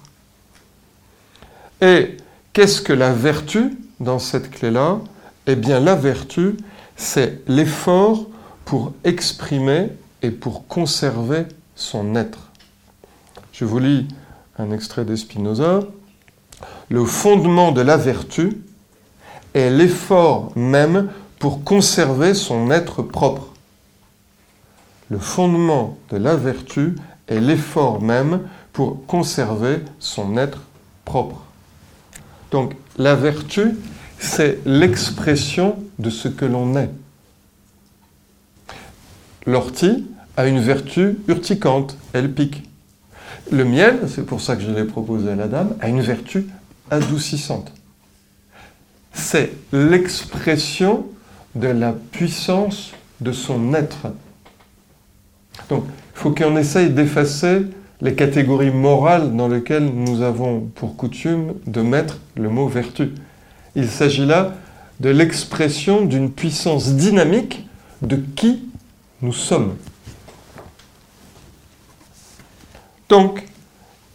[1.79, 2.17] Et
[2.51, 4.99] qu'est-ce que la vertu dans cette clé-là?
[5.47, 6.57] Eh bien, la vertu,
[6.97, 8.25] c'est l'effort
[8.65, 9.89] pour exprimer
[10.23, 12.49] et pour conserver son être.
[13.53, 14.07] Je vous lis
[14.57, 15.81] un extrait de Spinoza.
[16.89, 18.61] Le fondement de la vertu
[19.53, 23.54] est l'effort même pour conserver son être propre.
[25.09, 26.95] Le fondement de la vertu
[27.27, 28.41] est l'effort même
[28.73, 30.61] pour conserver son être
[31.05, 31.43] propre.
[32.51, 33.75] Donc la vertu,
[34.19, 36.89] c'est l'expression de ce que l'on est.
[39.45, 40.05] L'ortie
[40.37, 42.63] a une vertu urticante, elle pique.
[43.51, 46.47] Le miel, c'est pour ça que je l'ai proposé à la dame, a une vertu
[46.89, 47.71] adoucissante.
[49.13, 51.05] C'est l'expression
[51.53, 52.91] de la puissance
[53.21, 54.07] de son être.
[55.69, 57.61] Donc, il faut qu'on essaye d'effacer
[58.01, 63.11] les catégories morales dans lesquelles nous avons pour coutume de mettre le mot vertu.
[63.75, 64.53] Il s'agit là
[64.99, 67.67] de l'expression d'une puissance dynamique
[68.01, 68.63] de qui
[69.21, 69.75] nous sommes.
[73.09, 73.43] Donc,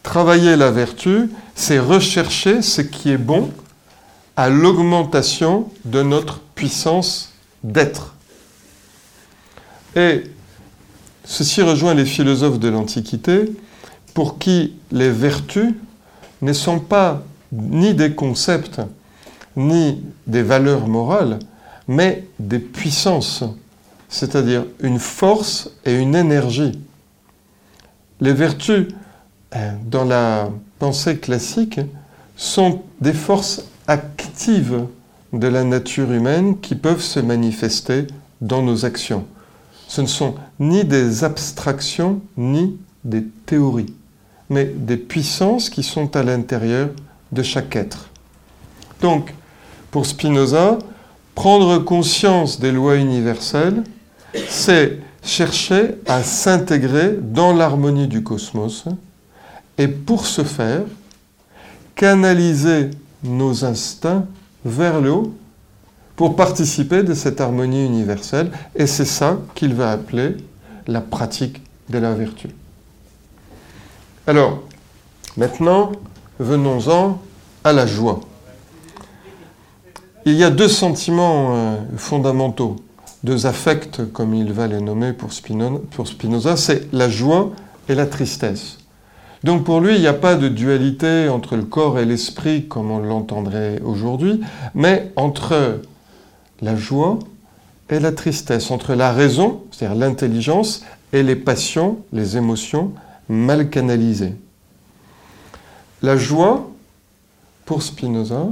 [0.03, 3.50] travailler la vertu, c'est rechercher ce qui est bon
[4.37, 8.14] à l'augmentation de notre puissance d'être.
[9.96, 10.22] Et
[11.31, 13.53] ceci rejoint les philosophes de l'Antiquité
[14.14, 15.73] pour qui les vertus
[16.43, 18.81] ne sont pas ni des concepts
[19.57, 21.38] ni des valeurs morales,
[21.87, 23.45] mais des puissances,
[24.09, 26.81] c'est-à-dire une force et une énergie.
[28.21, 28.88] Les vertus,
[29.55, 31.81] euh, dans la pensée classique,
[32.37, 34.85] sont des forces actives
[35.33, 38.09] de la nature humaine qui peuvent se manifester
[38.40, 39.27] dans nos actions.
[39.90, 43.92] Ce ne sont ni des abstractions ni des théories,
[44.48, 46.90] mais des puissances qui sont à l'intérieur
[47.33, 48.09] de chaque être.
[49.00, 49.35] Donc,
[49.90, 50.79] pour Spinoza,
[51.35, 53.83] prendre conscience des lois universelles,
[54.48, 58.85] c'est chercher à s'intégrer dans l'harmonie du cosmos
[59.76, 60.83] et pour ce faire,
[61.96, 62.90] canaliser
[63.24, 64.24] nos instincts
[64.64, 65.35] vers le haut
[66.20, 68.50] pour participer de cette harmonie universelle.
[68.76, 70.37] Et c'est ça qu'il va appeler
[70.87, 72.50] la pratique de la vertu.
[74.26, 74.61] Alors,
[75.38, 75.92] maintenant,
[76.38, 77.22] venons-en
[77.64, 78.20] à la joie.
[80.26, 82.76] Il y a deux sentiments euh, fondamentaux,
[83.24, 87.52] deux affects, comme il va les nommer pour Spinoza, c'est la joie
[87.88, 88.76] et la tristesse.
[89.42, 92.90] Donc pour lui, il n'y a pas de dualité entre le corps et l'esprit comme
[92.90, 94.42] on l'entendrait aujourd'hui,
[94.74, 95.80] mais entre
[96.62, 97.18] la joie
[97.88, 102.92] et la tristesse, entre la raison, c'est-à-dire l'intelligence, et les passions, les émotions
[103.29, 104.35] mal canalisées.
[106.03, 106.70] La joie,
[107.64, 108.51] pour Spinoza,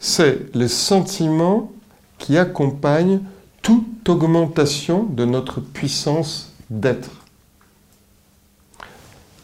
[0.00, 1.72] c'est le sentiment
[2.18, 3.20] qui accompagne
[3.62, 7.10] toute augmentation de notre puissance d'être.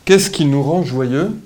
[0.04, 1.36] Qu'est-ce qui nous rend joyeux?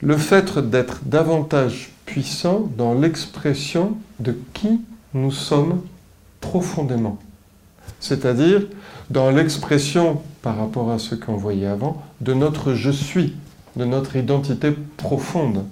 [0.00, 4.80] Le fait d'être davantage puissant dans l'expression de qui
[5.14, 5.80] nous sommes
[6.40, 7.18] profondément.
[8.00, 8.66] C'est-à-dire
[9.10, 13.34] dans l'expression, par rapport à ce qu'on voyait avant, de notre je suis,
[13.76, 15.64] de notre identité profonde,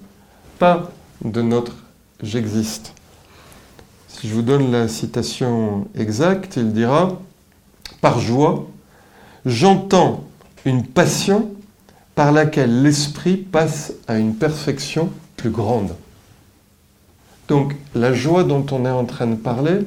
[0.59, 0.91] pas
[1.25, 1.77] de notre
[2.23, 2.95] j'existe.
[4.09, 7.21] Si je vous donne la citation exacte, il dira,
[8.01, 8.67] par joie,
[9.45, 10.25] j'entends
[10.65, 11.51] une passion
[12.15, 15.95] par laquelle l'esprit passe à une perfection plus grande.
[17.53, 19.81] Donc la joie dont on est en train de parler,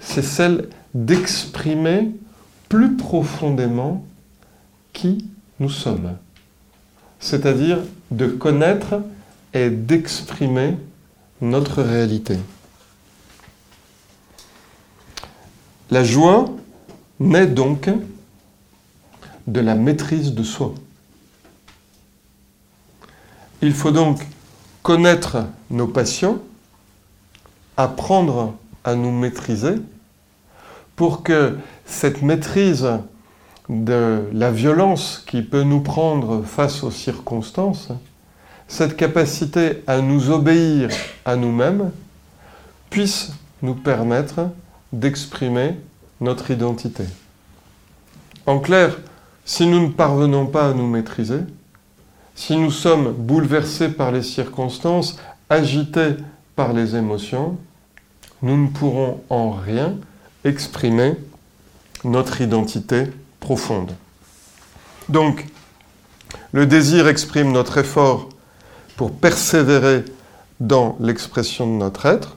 [0.00, 2.10] c'est celle d'exprimer
[2.68, 4.04] plus profondément
[4.92, 5.24] qui
[5.60, 6.16] nous sommes.
[7.20, 7.78] C'est-à-dire
[8.10, 9.02] de connaître
[9.54, 10.78] et d'exprimer
[11.40, 12.40] notre réalité.
[15.92, 16.46] La joie
[17.20, 17.88] naît donc
[19.46, 20.74] de la maîtrise de soi.
[23.62, 24.26] Il faut donc
[24.82, 26.42] connaître nos passions,
[27.76, 29.74] apprendre à nous maîtriser
[30.94, 32.88] pour que cette maîtrise
[33.68, 37.90] de la violence qui peut nous prendre face aux circonstances
[38.68, 40.90] cette capacité à nous obéir
[41.24, 41.90] à nous-mêmes
[42.90, 44.50] puisse nous permettre
[44.92, 45.76] d'exprimer
[46.20, 47.04] notre identité.
[48.46, 48.98] En clair,
[49.44, 51.40] si nous ne parvenons pas à nous maîtriser,
[52.34, 56.16] si nous sommes bouleversés par les circonstances, agités
[56.54, 57.58] par les émotions,
[58.42, 59.96] nous ne pourrons en rien
[60.44, 61.14] exprimer
[62.04, 63.06] notre identité
[63.40, 63.92] profonde.
[65.08, 65.46] Donc,
[66.52, 68.28] le désir exprime notre effort
[68.96, 70.04] pour persévérer
[70.60, 72.36] dans l'expression de notre être.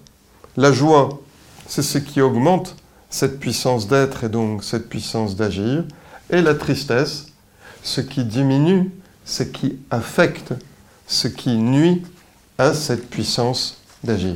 [0.57, 1.21] La joie,
[1.67, 2.75] c'est ce qui augmente
[3.09, 5.83] cette puissance d'être et donc cette puissance d'agir.
[6.29, 7.27] Et la tristesse,
[7.81, 8.91] ce qui diminue,
[9.25, 10.53] ce qui affecte,
[11.07, 12.03] ce qui nuit
[12.57, 14.35] à cette puissance d'agir.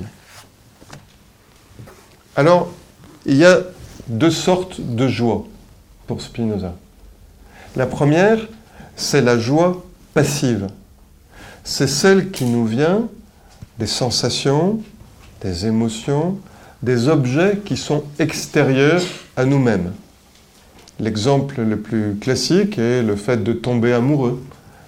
[2.35, 2.69] Alors,
[3.25, 3.59] il y a
[4.07, 5.45] deux sortes de joie
[6.07, 6.73] pour Spinoza.
[7.75, 8.39] La première,
[8.95, 10.67] c'est la joie passive
[11.63, 13.07] c'est celle qui nous vient
[13.79, 14.81] des sensations,
[15.41, 16.37] des émotions,
[16.81, 19.01] des objets qui sont extérieurs
[19.37, 19.93] à nous-mêmes.
[20.99, 24.43] L'exemple le plus classique est le fait de tomber amoureux,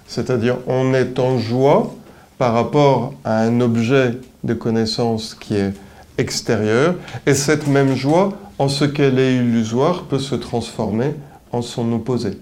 [0.06, 1.94] c'est-à-dire on est en joie
[2.38, 5.72] par rapport à un objet de connaissance qui est
[6.18, 6.94] extérieur,
[7.26, 11.14] et cette même joie, en ce qu'elle est illusoire, peut se transformer
[11.52, 12.38] en son opposé.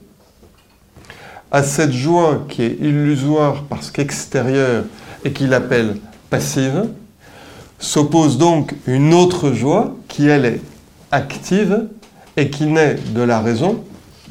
[1.51, 4.85] À cette joie qui est illusoire parce qu'extérieure
[5.25, 5.97] et qu'il appelle
[6.31, 6.89] passive,
[7.79, 10.61] s'oppose donc une autre joie qui, elle, est
[11.11, 11.87] active
[12.37, 13.85] et qui naît de la raison,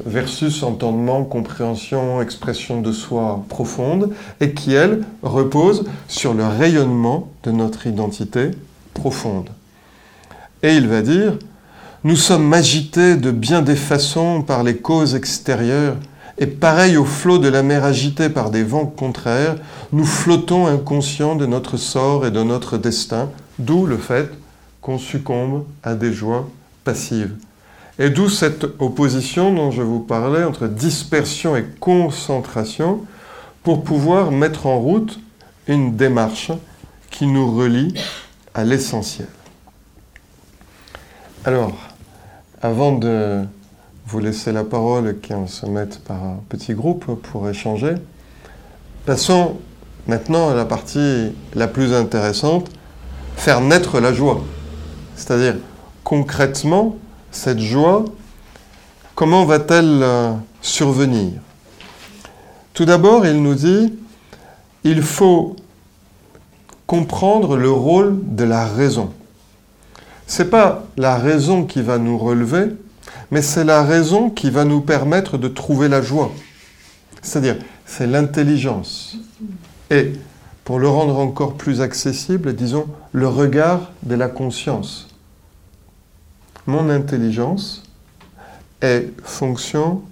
[0.04, 7.52] versus entendement, compréhension, expression de soi profonde, et qui, elle, repose sur le rayonnement de
[7.52, 8.50] notre identité
[8.94, 9.50] profonde.
[10.62, 11.38] Et il va dire,
[12.04, 15.96] nous sommes agités de bien des façons par les causes extérieures
[16.38, 19.56] et pareil au flot de la mer agité par des vents contraires,
[19.92, 24.30] nous flottons inconscients de notre sort et de notre destin, d'où le fait
[24.80, 26.48] qu'on succombe à des joies
[26.82, 27.34] passives.
[27.98, 33.02] Et d'où cette opposition dont je vous parlais entre dispersion et concentration
[33.62, 35.20] pour pouvoir mettre en route
[35.68, 36.50] une démarche
[37.10, 37.94] qui nous relie
[38.54, 39.28] à l'essentiel.
[41.44, 41.76] Alors,
[42.62, 43.44] avant de
[44.06, 47.94] vous laisser la parole et qu'on se mette par un petit groupe pour échanger,
[49.04, 49.58] passons
[50.06, 52.70] maintenant à la partie la plus intéressante,
[53.36, 54.40] faire naître la joie.
[55.16, 55.56] C'est-à-dire,
[56.02, 56.96] concrètement,
[57.30, 58.04] cette joie,
[59.14, 60.32] comment va-t-elle euh,
[60.62, 61.32] survenir?
[62.72, 63.92] Tout d'abord, il nous dit,
[64.84, 65.56] il faut
[66.94, 69.12] comprendre le rôle de la raison.
[70.26, 72.66] C'est pas la raison qui va nous relever,
[73.30, 76.30] mais c'est la raison qui va nous permettre de trouver la joie.
[77.20, 79.16] C'est-à-dire, c'est l'intelligence.
[79.90, 80.12] Et
[80.64, 85.08] pour le rendre encore plus accessible, disons, le regard de la conscience
[86.66, 87.82] mon intelligence
[88.80, 90.02] est fonction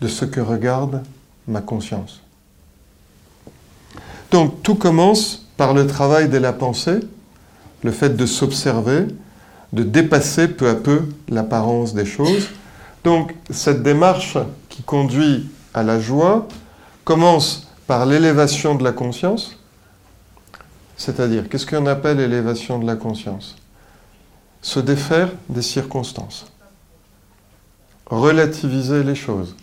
[0.00, 1.02] de ce que regarde
[1.46, 2.20] ma conscience.
[4.30, 7.00] Donc tout commence par le travail de la pensée,
[7.82, 9.06] le fait de s'observer,
[9.72, 12.48] de dépasser peu à peu l'apparence des choses.
[13.02, 14.38] Donc cette démarche
[14.68, 16.48] qui conduit à la joie
[17.04, 19.58] commence par l'élévation de la conscience,
[20.96, 23.56] c'est-à-dire qu'est-ce qu'on appelle élévation de la conscience?
[24.62, 26.46] Se défaire des circonstances,
[28.06, 29.54] relativiser les choses.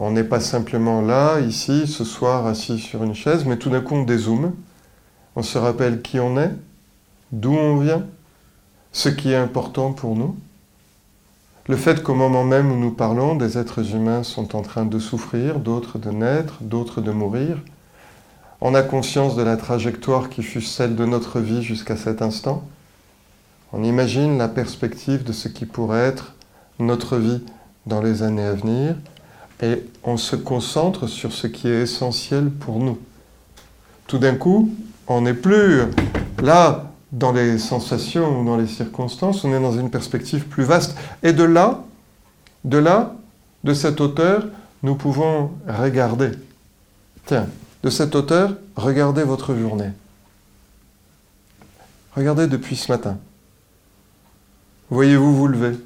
[0.00, 3.80] On n'est pas simplement là, ici, ce soir, assis sur une chaise, mais tout d'un
[3.80, 4.52] coup on dézoome,
[5.34, 6.52] on se rappelle qui on est,
[7.32, 8.04] d'où on vient,
[8.92, 10.36] ce qui est important pour nous.
[11.66, 14.98] Le fait qu'au moment même où nous parlons, des êtres humains sont en train de
[14.98, 17.58] souffrir, d'autres de naître, d'autres de mourir.
[18.60, 22.62] On a conscience de la trajectoire qui fut celle de notre vie jusqu'à cet instant.
[23.72, 26.34] On imagine la perspective de ce qui pourrait être
[26.78, 27.42] notre vie
[27.86, 28.94] dans les années à venir
[29.60, 32.98] et on se concentre sur ce qui est essentiel pour nous.
[34.06, 34.72] Tout d'un coup,
[35.06, 35.82] on n'est plus
[36.42, 40.96] là dans les sensations ou dans les circonstances, on est dans une perspective plus vaste.
[41.22, 41.84] Et de là,
[42.64, 43.14] de là,
[43.64, 44.46] de cette hauteur,
[44.82, 46.30] nous pouvons regarder.
[47.26, 47.46] Tiens,
[47.82, 49.90] de cette hauteur, regardez votre journée.
[52.14, 53.18] Regardez depuis ce matin.
[54.90, 55.76] Voyez-vous vous lever?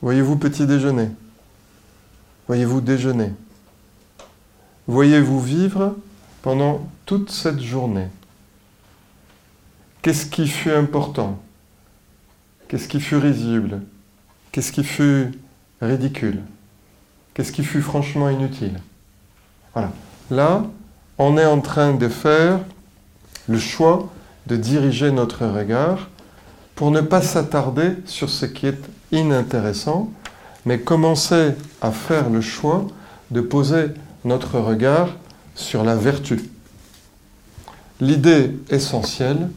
[0.00, 1.08] Voyez-vous petit déjeuner?
[2.46, 3.32] Voyez-vous déjeuner.
[4.86, 5.96] Voyez-vous vivre
[6.42, 8.08] pendant toute cette journée.
[10.02, 11.40] Qu'est-ce qui fut important?
[12.68, 13.82] Qu'est-ce qui fut risible?
[14.50, 15.30] Qu'est-ce qui fut
[15.80, 16.42] ridicule?
[17.34, 18.80] Qu'est-ce qui fut franchement inutile?
[20.30, 20.64] Là,
[21.18, 22.60] on est en train de faire
[23.48, 24.12] le choix
[24.46, 26.08] de diriger notre regard
[26.74, 28.82] pour ne pas s'attarder sur ce qui est
[29.12, 30.10] inintéressant,
[30.64, 32.86] mais commencer à faire le choix
[33.30, 33.86] de poser
[34.24, 35.08] notre regard
[35.54, 36.50] sur la vertu.
[38.00, 39.50] L'idée essentielle,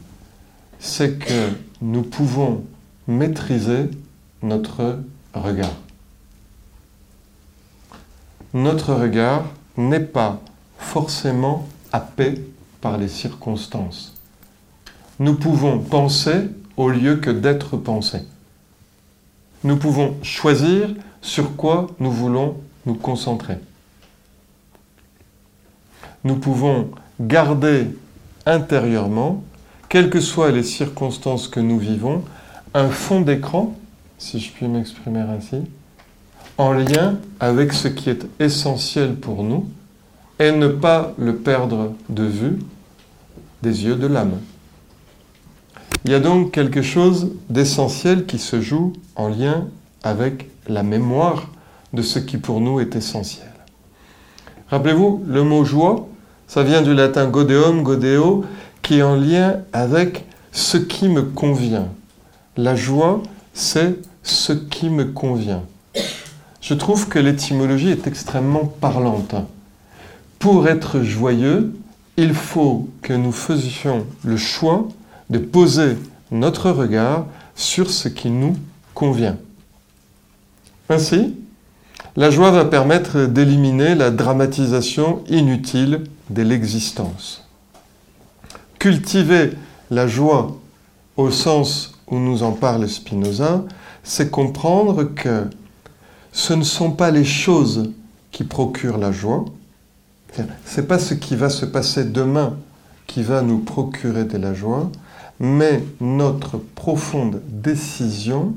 [0.78, 1.50] c'est que
[1.80, 2.64] nous pouvons
[3.06, 3.90] maîtriser
[4.42, 4.98] notre
[5.34, 5.74] regard.
[8.54, 9.44] Notre regard
[9.76, 10.40] n'est pas
[10.78, 12.40] forcément happé
[12.80, 14.14] par les circonstances.
[15.18, 18.20] Nous pouvons penser au lieu que d'être pensé.
[19.64, 20.90] Nous pouvons choisir
[21.22, 23.58] sur quoi nous voulons nous concentrer.
[26.24, 26.90] Nous pouvons
[27.20, 27.86] garder
[28.46, 29.42] intérieurement,
[29.88, 32.22] quelles que soient les circonstances que nous vivons,
[32.74, 33.74] un fond d'écran,
[34.18, 35.62] si je puis m'exprimer ainsi,
[36.58, 39.68] en lien avec ce qui est essentiel pour nous
[40.38, 42.58] et ne pas le perdre de vue
[43.62, 44.38] des yeux de l'âme.
[46.04, 49.66] Il y a donc quelque chose d'essentiel qui se joue en lien
[50.02, 51.48] avec la mémoire
[51.92, 53.52] de ce qui pour nous est essentiel.
[54.68, 56.08] Rappelez-vous, le mot joie,
[56.46, 58.44] ça vient du latin godeum, godeo,
[58.82, 61.88] qui est en lien avec ce qui me convient.
[62.56, 63.22] La joie,
[63.52, 65.62] c'est ce qui me convient.
[66.60, 69.34] Je trouve que l'étymologie est extrêmement parlante.
[70.38, 71.74] Pour être joyeux,
[72.16, 74.88] il faut que nous faisions le choix
[75.30, 75.96] de poser
[76.30, 78.56] notre regard sur ce qui nous
[78.94, 79.36] convient.
[80.88, 81.34] Ainsi,
[82.16, 87.44] la joie va permettre d'éliminer la dramatisation inutile de l'existence.
[88.78, 89.52] Cultiver
[89.90, 90.56] la joie
[91.16, 93.64] au sens où nous en parle Spinoza,
[94.04, 95.44] c'est comprendre que
[96.32, 97.90] ce ne sont pas les choses
[98.30, 99.44] qui procurent la joie,
[100.34, 102.56] ce n'est pas ce qui va se passer demain
[103.06, 104.90] qui va nous procurer de la joie,
[105.38, 108.54] mais notre profonde décision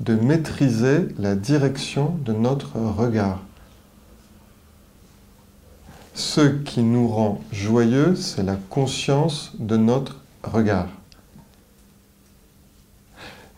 [0.00, 3.40] de maîtriser la direction de notre regard.
[6.14, 10.88] Ce qui nous rend joyeux, c'est la conscience de notre regard.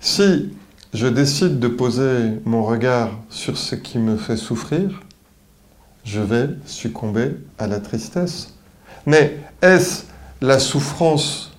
[0.01, 0.53] Si
[0.93, 5.01] je décide de poser mon regard sur ce qui me fait souffrir,
[6.05, 8.55] je vais succomber à la tristesse.
[9.07, 10.05] Mais est-ce
[10.43, 11.54] la souffrance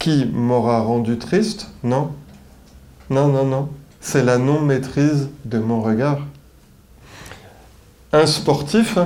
[0.00, 2.10] qui m'aura rendu triste Non.
[3.10, 3.68] Non, non, non.
[4.00, 6.18] C'est la non-maîtrise de mon regard.
[8.12, 8.98] Un sportif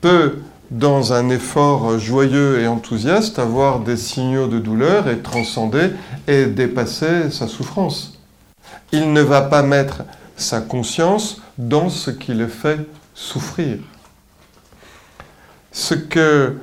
[0.00, 0.38] peut,
[0.70, 5.90] dans un effort joyeux et enthousiaste, avoir des signaux de douleur et transcender
[6.28, 8.18] et dépasser sa souffrance.
[8.92, 10.04] Il ne va pas mettre
[10.36, 12.78] sa conscience dans ce qui le fait
[13.14, 13.78] souffrir.
[15.72, 16.56] Ce que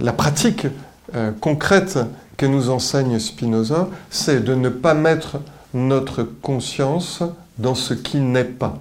[0.00, 0.66] la pratique
[1.14, 1.98] euh, concrète
[2.36, 5.38] que nous enseigne Spinoza, c'est de ne pas mettre
[5.74, 7.22] notre conscience
[7.58, 8.80] dans ce qui n'est pas.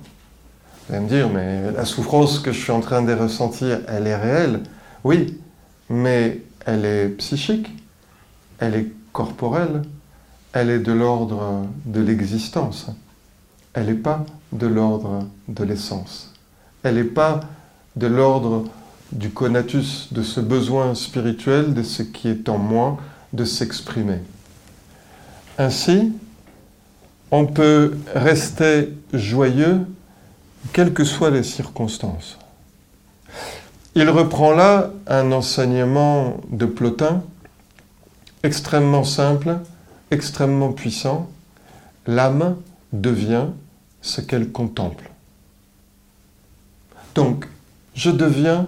[0.88, 4.08] Vous allez me dire, mais la souffrance que je suis en train de ressentir, elle
[4.08, 4.62] est réelle.
[5.04, 5.40] Oui,
[5.90, 7.70] mais elle est psychique,
[8.60, 9.84] elle est corporelle,
[10.54, 12.88] elle est de l'ordre de l'existence.
[13.74, 16.34] Elle n'est pas de l'ordre de l'essence.
[16.84, 17.42] Elle n'est pas
[17.96, 18.66] de l'ordre
[19.12, 22.98] du conatus, de ce besoin spirituel, de ce qui est en moi,
[23.34, 24.20] de s'exprimer.
[25.58, 26.12] Ainsi,
[27.32, 29.86] on peut rester joyeux
[30.74, 32.38] quelles que soient les circonstances.
[33.96, 37.24] Il reprend là un enseignement de Plotin
[38.44, 39.60] extrêmement simple,
[40.12, 41.30] extrêmement puissant.
[42.08, 42.58] L'âme
[42.94, 43.48] devient
[44.02, 45.10] ce qu'elle contemple.
[47.16, 47.48] Donc,
[47.94, 48.68] je deviens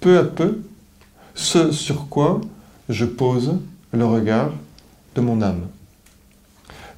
[0.00, 0.60] peu à peu
[1.34, 2.40] ce sur quoi
[2.88, 3.54] je pose
[3.92, 4.50] le regard
[5.14, 5.68] de mon âme.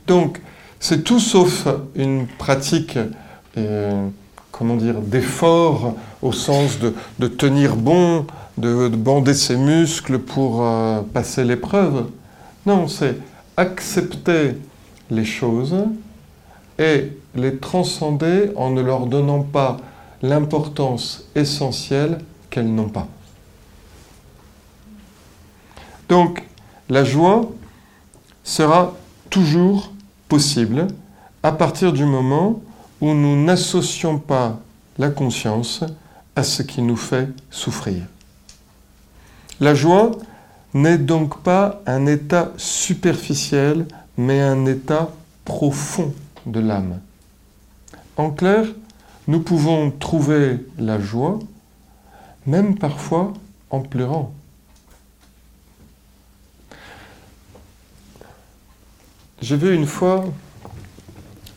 [0.06, 0.40] Donc,
[0.80, 2.98] c'est tout sauf une pratique,
[3.56, 4.08] euh,
[4.50, 8.26] comment dire, d'effort au sens de, tenir bon,
[8.58, 12.06] de, bander ses muscles pour euh, passer l'épreuve.
[12.66, 13.16] Non, c'est
[13.56, 14.56] accepter
[15.10, 15.76] les choses
[16.78, 19.78] et les transcender en ne leur donnant pas
[20.22, 22.18] l'importance essentielle
[22.50, 23.08] qu'elles n'ont pas.
[26.08, 26.42] Donc,
[26.92, 27.50] la joie
[28.44, 28.92] sera
[29.30, 29.90] toujours
[30.28, 30.88] possible
[31.42, 32.60] à partir du moment
[33.00, 34.60] où nous n'associons pas
[34.98, 35.84] la conscience
[36.36, 38.02] à ce qui nous fait souffrir.
[39.58, 40.10] La joie
[40.74, 43.86] n'est donc pas un état superficiel,
[44.18, 45.08] mais un état
[45.46, 46.12] profond
[46.44, 47.00] de l'âme.
[48.18, 48.66] En clair,
[49.28, 51.38] nous pouvons trouver la joie,
[52.44, 53.32] même parfois
[53.70, 54.34] en pleurant.
[59.42, 60.24] J'ai vu une fois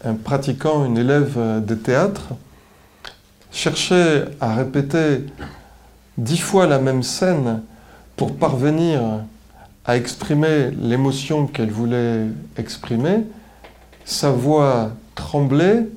[0.04, 2.30] un pratiquant, une élève de théâtre,
[3.52, 5.24] chercher à répéter
[6.18, 7.62] dix fois la même scène
[8.16, 9.02] pour parvenir
[9.86, 12.26] à exprimer l'émotion qu'elle voulait
[12.58, 13.20] exprimer.
[14.04, 15.88] Sa voix tremblait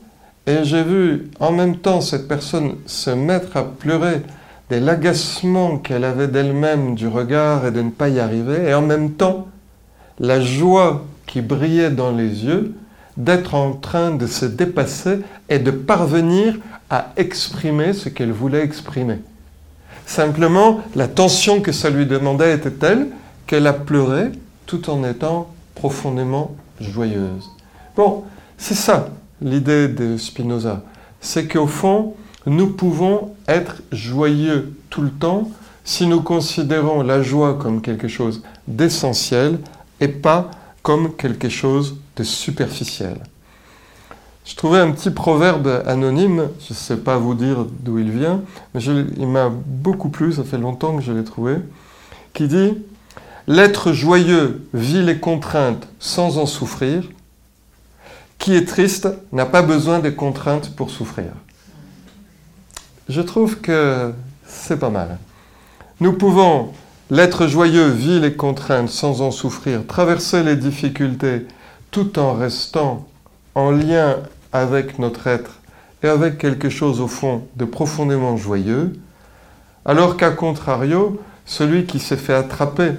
[0.46, 4.20] et j'ai vu en même temps cette personne se mettre à pleurer
[4.68, 8.82] de l'agacement qu'elle avait d'elle-même du regard et de ne pas y arriver, et en
[8.82, 9.48] même temps
[10.18, 12.74] la joie qui brillait dans les yeux
[13.16, 16.56] d'être en train de se dépasser et de parvenir
[16.90, 19.18] à exprimer ce qu'elle voulait exprimer.
[20.06, 23.08] Simplement, la tension que ça lui demandait était telle
[23.46, 24.30] qu'elle a pleuré
[24.66, 27.50] tout en étant profondément joyeuse.
[27.94, 28.24] Bon,
[28.56, 29.10] c'est ça
[29.42, 30.82] l'idée de Spinoza.
[31.20, 32.14] C'est qu'au fond,
[32.46, 35.50] nous pouvons être joyeux tout le temps
[35.84, 39.58] si nous considérons la joie comme quelque chose d'essentiel
[40.00, 40.50] et pas
[40.88, 43.18] comme quelque chose de superficiel.
[44.46, 48.40] Je trouvais un petit proverbe anonyme, je ne sais pas vous dire d'où il vient,
[48.72, 51.56] mais il m'a beaucoup plu, ça fait longtemps que je l'ai trouvé,
[52.32, 52.72] qui dit
[53.46, 57.04] L'être joyeux vit les contraintes sans en souffrir.
[58.38, 61.32] Qui est triste n'a pas besoin des contraintes pour souffrir.
[63.10, 64.14] Je trouve que
[64.46, 65.18] c'est pas mal.
[66.00, 66.72] Nous pouvons
[67.10, 71.46] L'être joyeux vit les contraintes sans en souffrir, traverser les difficultés
[71.90, 73.06] tout en restant
[73.54, 74.16] en lien
[74.52, 75.52] avec notre être
[76.02, 78.92] et avec quelque chose au fond de profondément joyeux,
[79.86, 82.92] alors qu'à contrario, celui qui s'est fait attraper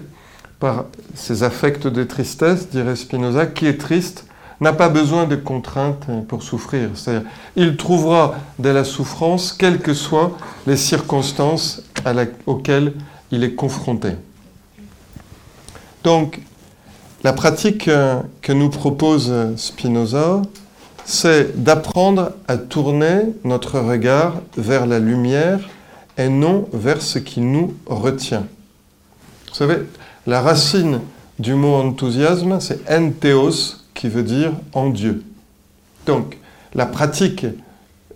[0.59, 4.25] par ses affects de tristesse, dirait Spinoza, qui est triste,
[4.59, 6.89] n'a pas besoin de contraintes pour souffrir.
[6.95, 10.35] C'est-à-dire, il trouvera de la souffrance, quelles que soient
[10.67, 11.83] les circonstances
[12.45, 12.93] auxquelles
[13.31, 14.09] il est confronté.
[16.03, 16.39] Donc,
[17.23, 20.41] la pratique euh, que nous propose Spinoza,
[21.05, 25.59] c'est d'apprendre à tourner notre regard vers la lumière
[26.17, 28.45] et non vers ce qui nous retient.
[29.49, 29.77] Vous savez,
[30.27, 31.01] la racine
[31.39, 35.23] du mot enthousiasme, c'est entheos, qui veut dire en Dieu.
[36.05, 36.37] Donc,
[36.73, 37.45] la pratique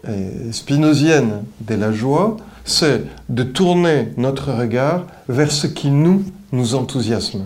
[0.08, 6.76] euh, spinozienne de la joie, c'est de tourner notre regard vers ce qui nous, nous
[6.76, 7.46] enthousiasme.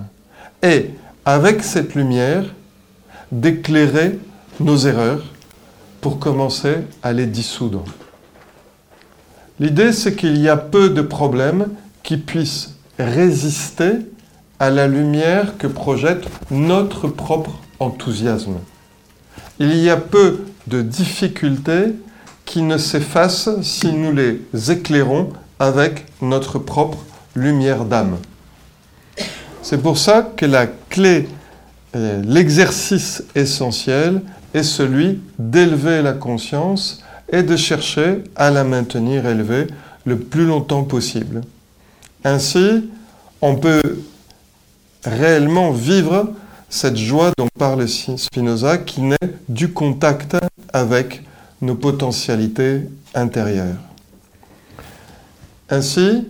[0.63, 0.91] Et
[1.25, 2.45] avec cette lumière,
[3.31, 4.19] d'éclairer
[4.59, 5.23] nos erreurs
[6.01, 7.83] pour commencer à les dissoudre.
[9.59, 11.67] L'idée, c'est qu'il y a peu de problèmes
[12.03, 13.93] qui puissent résister
[14.59, 18.57] à la lumière que projette notre propre enthousiasme.
[19.59, 21.93] Il y a peu de difficultés
[22.47, 25.29] qui ne s'effacent si nous les éclairons
[25.59, 26.97] avec notre propre
[27.35, 28.17] lumière d'âme.
[29.61, 31.27] C'est pour ça que la clé,
[31.95, 34.21] euh, l'exercice essentiel
[34.53, 39.67] est celui d'élever la conscience et de chercher à la maintenir élevée
[40.05, 41.41] le plus longtemps possible.
[42.23, 42.89] Ainsi,
[43.41, 43.81] on peut
[45.03, 46.31] réellement vivre
[46.69, 49.17] cette joie dont parle Spinoza qui naît
[49.49, 50.37] du contact
[50.71, 51.23] avec
[51.61, 52.81] nos potentialités
[53.13, 53.77] intérieures.
[55.69, 56.27] Ainsi,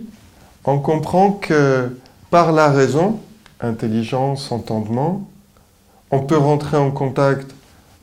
[0.64, 1.96] on comprend que
[2.30, 3.20] par la raison,
[3.60, 5.28] intelligence, entendement,
[6.10, 7.54] on peut rentrer en contact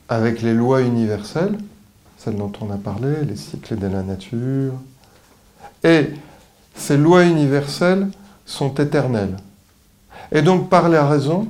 [0.08, 1.58] avec les lois universelles,
[2.18, 4.72] celles dont on a parlé, les cycles de la nature.
[5.84, 6.10] Et
[6.74, 8.08] ces lois universelles
[8.44, 9.36] sont éternelles.
[10.32, 11.48] Et donc par la raison,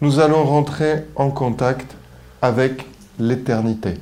[0.00, 1.96] nous allons rentrer en contact
[2.40, 2.86] avec
[3.18, 3.94] l'éternité.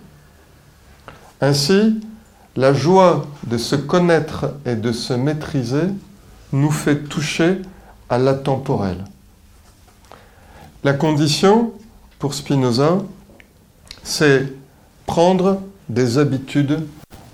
[1.40, 2.00] Ainsi,
[2.56, 5.88] la joie de se connaître et de se maîtriser
[6.52, 7.60] nous fait toucher
[8.08, 9.04] à la temporelle.
[10.84, 11.72] La condition
[12.18, 12.98] pour Spinoza,
[14.02, 14.52] c'est
[15.04, 16.86] prendre des habitudes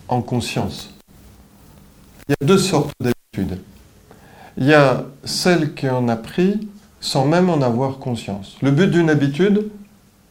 [0.08, 0.90] en conscience.
[2.28, 3.60] Il y a deux sortes d'habitudes.
[4.56, 6.68] Il y a celles qu'on a pris
[7.00, 8.56] sans même en avoir conscience.
[8.62, 9.70] Le but d'une habitude,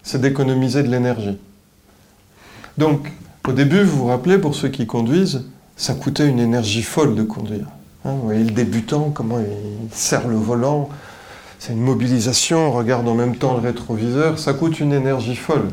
[0.04, 1.38] c'est d'économiser de l'énergie.
[2.78, 3.12] Donc,
[3.48, 7.24] au début, vous vous rappelez, pour ceux qui conduisent, ça coûtait une énergie folle de
[7.24, 7.68] conduire.
[8.06, 10.90] Hein, vous voyez le débutant, comment il serre le volant,
[11.60, 15.70] c'est une mobilisation, on regarde en même temps le rétroviseur, ça coûte une énergie folle.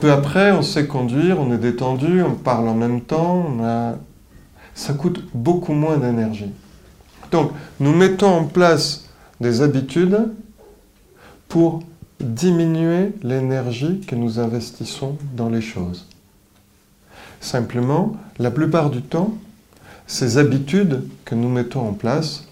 [0.00, 3.56] Peu après, on sait conduire, on est détendu, on parle en même temps,
[4.74, 6.50] ça coûte beaucoup moins d'énergie.
[7.30, 9.04] Donc, nous mettons en place
[9.40, 10.32] des habitudes
[11.48, 11.80] pour
[12.18, 16.08] diminuer l'énergie que nous investissons dans les choses.
[17.40, 19.34] Simplement, la plupart du temps,
[20.06, 22.44] ces habitudes que nous mettons en place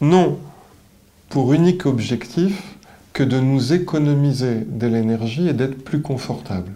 [0.00, 0.38] n'ont
[1.28, 2.76] pour unique objectif
[3.12, 6.72] que de nous économiser de l'énergie et d'être plus confortable.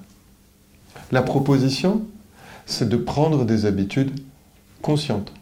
[1.11, 2.03] La proposition,
[2.67, 4.21] c'est de prendre des habitudes
[4.83, 5.33] conscientes.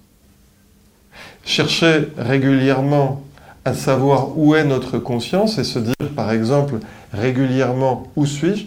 [1.44, 3.22] Chercher régulièrement
[3.64, 6.78] à savoir où est notre conscience et se dire, par exemple,
[7.12, 8.66] régulièrement, où suis-je?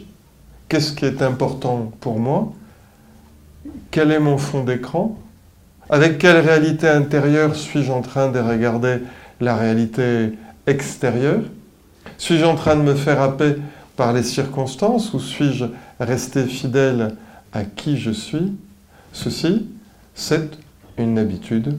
[0.68, 2.54] Qu'est-ce qui est important pour moi?
[4.00, 5.18] Quel est mon fond d'écran?
[5.90, 9.00] Avec quelle réalité intérieure suis-je en train de regarder
[9.42, 10.38] la réalité
[10.68, 11.42] extérieure?
[12.18, 13.56] Suis-je en train de me faire happer
[13.98, 15.66] par les circonstances ou suis-je
[16.00, 17.18] resté fidèle
[17.52, 18.54] à qui je suis?
[19.12, 19.68] Ceci,
[20.16, 20.50] c'est
[20.98, 21.78] une habitude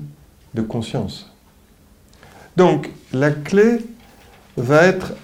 [0.52, 1.32] de conscience.
[2.54, 3.78] Donc, la clé
[4.58, 5.14] va être,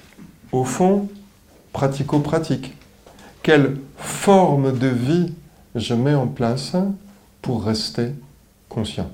[0.51, 1.11] au fond,
[1.74, 2.74] pratico-pratique.
[3.42, 5.34] Quelle forme de vie
[5.77, 6.72] je mets en place
[7.43, 8.12] pour rester
[8.68, 9.11] conscient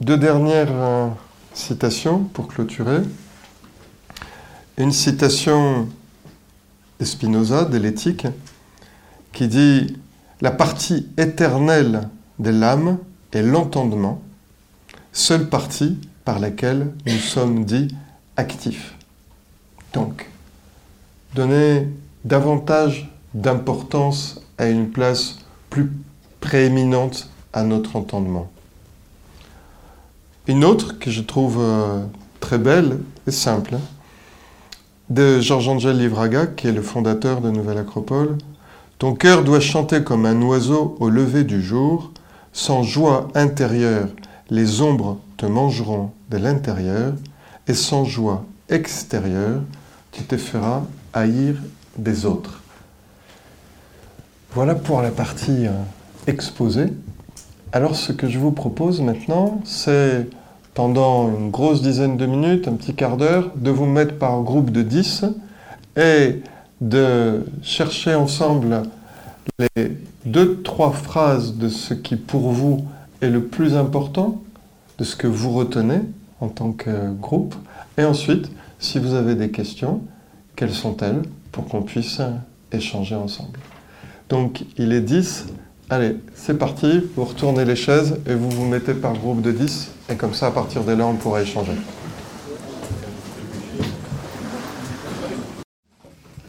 [0.00, 1.08] Deux dernières euh,
[1.54, 3.00] citations pour clôturer.
[4.76, 5.88] Une citation
[7.00, 8.26] de Spinoza, de l'éthique,
[9.32, 9.96] qui dit
[10.42, 12.08] La partie éternelle
[12.38, 12.98] de l'âme
[13.32, 14.20] est l'entendement,
[15.12, 17.94] seule partie par laquelle nous sommes dits
[18.36, 18.94] actifs.
[19.94, 20.28] Donc,
[21.34, 21.88] donner
[22.24, 25.38] davantage d'importance à une place
[25.70, 25.90] plus
[26.40, 28.50] prééminente à notre entendement.
[30.46, 32.04] Une autre que je trouve euh,
[32.40, 33.76] très belle et simple,
[35.10, 38.38] de Georges-Angèle Livraga, qui est le fondateur de Nouvelle Acropole.
[38.98, 42.12] Ton cœur doit chanter comme un oiseau au lever du jour,
[42.52, 44.08] sans joie intérieure,
[44.50, 47.14] les ombres te mangeront de l'intérieur,
[47.66, 49.60] et sans joie extérieure,
[50.12, 50.82] tu te feras
[51.12, 51.56] haïr
[51.96, 52.63] des autres.
[54.54, 55.72] Voilà pour la partie euh,
[56.28, 56.86] exposée.
[57.72, 60.28] Alors ce que je vous propose maintenant, c'est
[60.74, 64.70] pendant une grosse dizaine de minutes, un petit quart d'heure, de vous mettre par groupe
[64.70, 65.24] de 10
[65.96, 66.40] et
[66.80, 68.82] de chercher ensemble
[69.58, 72.84] les deux, trois phrases de ce qui pour vous
[73.22, 74.40] est le plus important,
[74.98, 75.98] de ce que vous retenez
[76.40, 77.56] en tant que groupe.
[77.98, 80.02] Et ensuite, si vous avez des questions,
[80.54, 82.20] quelles sont-elles pour qu'on puisse
[82.70, 83.58] échanger ensemble.
[84.34, 85.46] Donc il est 10.
[85.88, 89.92] Allez, c'est parti, vous retournez les chaises et vous vous mettez par groupe de 10
[90.10, 91.70] et comme ça à partir de là on pourra échanger.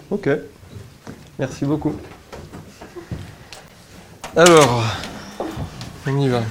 [0.09, 0.27] Ok,
[1.37, 1.93] merci beaucoup.
[4.35, 4.83] Alors,
[6.07, 6.41] on y va.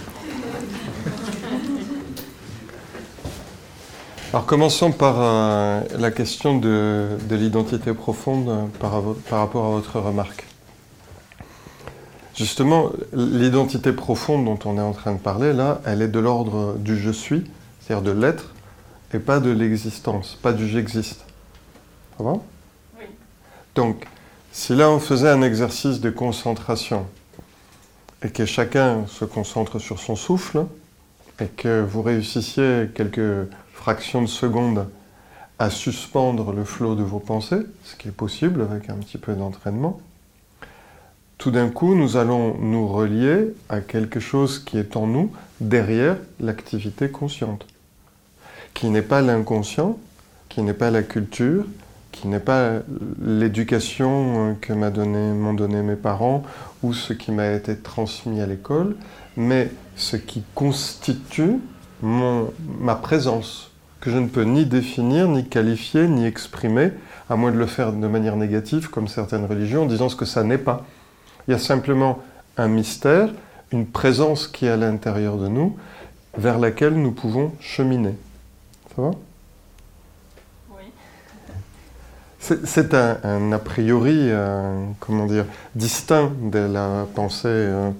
[4.33, 10.45] Alors commençons par euh, la question de, l'identité profonde par, rapport à votre remarque.
[12.35, 16.75] Justement, l'identité profonde dont on est en train de parler, là, elle est de l'ordre
[16.79, 17.45] du je suis,
[17.81, 18.53] c'est-à-dire de l'être,
[19.13, 21.25] et pas de l'existence, pas du j'existe.
[22.19, 22.33] Ça va?
[22.99, 23.05] Oui.
[23.77, 24.07] Donc,
[24.51, 27.07] si là on faisait un exercice de concentration,
[28.23, 30.67] et que chacun se concentre sur son souffle,
[31.41, 34.89] et que vous réussissiez quelques fractions de seconde
[35.61, 39.35] à suspendre le flot de vos pensées, ce qui est possible avec un petit peu
[39.35, 40.01] d'entraînement,
[41.45, 45.31] tout d'un coup, nous allons nous relier à quelque chose qui est en nous
[45.61, 47.67] derrière l'activité consciente,
[48.73, 49.99] qui n'est pas l'inconscient,
[50.49, 51.67] qui n'est pas la culture,
[52.13, 52.79] qui n'est pas
[53.23, 56.45] l'éducation que m'ont donné, mes parents
[56.83, 58.97] ou ce qui m'a été transmis à l'école,
[59.37, 61.59] mais ce qui constitue
[62.01, 63.71] ma présence,
[64.01, 66.93] que je ne peux ni définir, ni qualifier, ni exprimer,
[67.29, 70.25] à moins de le faire de manière négative, comme certaines religions, en disant ce que
[70.25, 70.87] ça n'est pas.
[71.47, 72.21] Il y a simplement
[72.57, 73.29] un mystère,
[73.73, 75.77] une présence qui est à l'intérieur de nous,
[76.37, 78.15] vers laquelle nous pouvons cheminer.
[78.95, 79.11] Ça va?
[80.71, 80.85] Oui.
[82.39, 87.91] C'est un, a priori, euh, comment dire, distinct de la pensée euh,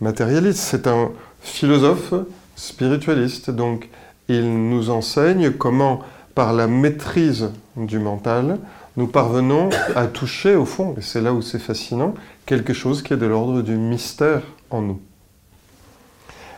[0.00, 0.60] matérialiste.
[0.60, 2.14] C'est un philosophe
[2.56, 3.88] spiritualiste, donc
[4.28, 6.00] il nous enseigne comment,
[6.34, 8.58] par la maîtrise du mental,
[8.96, 12.14] nous parvenons à toucher au fond, et c'est là où c'est fascinant,
[12.46, 15.00] quelque chose qui est de l'ordre du mystère en nous.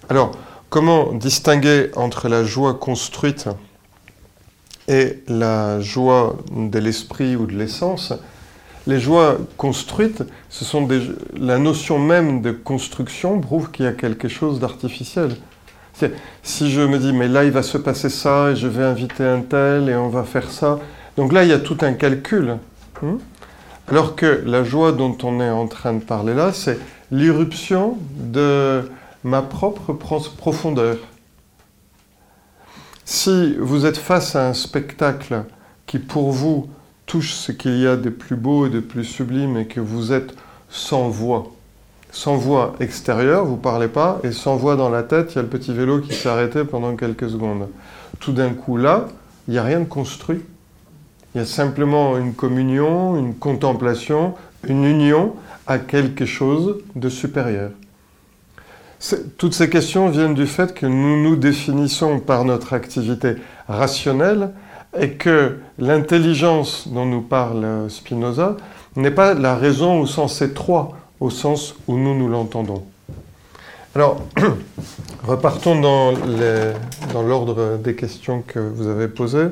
[0.09, 0.32] Alors,
[0.68, 3.49] comment distinguer entre la joie construite
[4.86, 8.12] et la joie de l'esprit ou de l'essence?
[8.86, 10.89] Les joies construites, ce sont
[11.36, 15.36] la notion même de construction prouve qu'il y a quelque chose d'artificiel.
[16.43, 19.24] Si je me dis, mais là, il va se passer ça, et je vais inviter
[19.24, 20.78] un tel, et on va faire ça.
[21.16, 22.57] Donc là, il y a tout un calcul.
[23.03, 23.18] Hein.
[23.91, 26.78] Alors que la joie dont on est en train de parler là, c'est
[27.11, 28.82] l'irruption de
[29.24, 30.99] ma propre profondeur.
[33.07, 35.45] Si vous êtes face à un spectacle
[35.86, 36.68] qui pour vous
[37.07, 40.12] touche ce qu'il y a de plus beau et de plus sublime et que vous
[40.12, 40.34] êtes
[40.68, 41.51] sans voix,
[42.11, 45.39] sans voix extérieure, vous ne parlez pas, et sans voix dans la tête, il y
[45.39, 47.68] a le petit vélo qui s'est arrêté pendant quelques secondes.
[48.20, 49.09] Tout d'un coup là,
[49.47, 50.43] il n'y a rien de construit.
[51.39, 54.34] Il y a simplement une communion, une contemplation,
[54.66, 55.36] une union
[55.68, 57.70] à quelque chose de supérieur.
[59.36, 63.36] Toutes ces questions viennent du fait que nous nous définissons par notre activité
[63.68, 64.51] rationnelle
[64.99, 68.57] et que l'intelligence dont nous parle Spinoza
[68.97, 72.82] n'est pas la raison au sens étroit, au sens où nous nous l'entendons.
[73.95, 74.22] Alors,
[75.22, 76.14] repartons dans
[77.22, 79.51] l'ordre des questions que vous avez posées.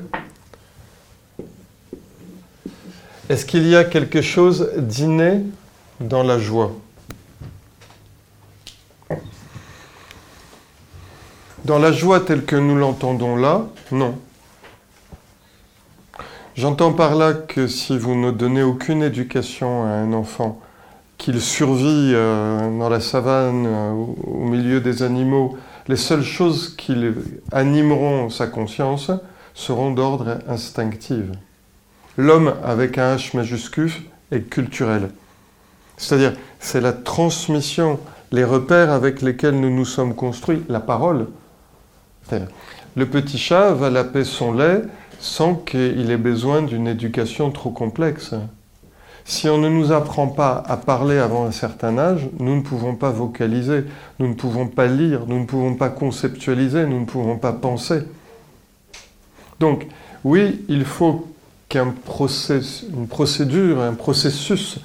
[3.28, 5.42] Est-ce qu'il y a quelque chose d'inné
[5.98, 6.70] dans la joie
[11.64, 14.16] Dans la joie telle que nous l'entendons là, non.
[16.54, 20.60] J'entends par là que si vous ne donnez aucune éducation à un enfant,
[21.18, 25.58] qu'il survit euh, dans la savane, euh, au milieu des animaux,
[25.88, 26.94] les seules choses qui
[27.50, 29.10] animeront sa conscience
[29.52, 31.24] seront d'ordre instinctif
[32.16, 33.92] l'homme avec un H majuscule
[34.32, 35.10] est culturel.
[35.96, 37.98] C'est-à-dire, c'est la transmission,
[38.32, 41.28] les repères avec lesquels nous nous sommes construits, la parole.
[42.96, 44.82] Le petit chat va laper son lait
[45.18, 48.34] sans qu'il ait besoin d'une éducation trop complexe.
[49.24, 52.94] Si on ne nous apprend pas à parler avant un certain âge, nous ne pouvons
[52.94, 53.84] pas vocaliser,
[54.20, 58.02] nous ne pouvons pas lire, nous ne pouvons pas conceptualiser, nous ne pouvons pas penser.
[59.58, 59.86] Donc,
[60.22, 61.26] oui, il faut
[61.68, 61.94] qu'une
[63.08, 64.78] procédure, un processus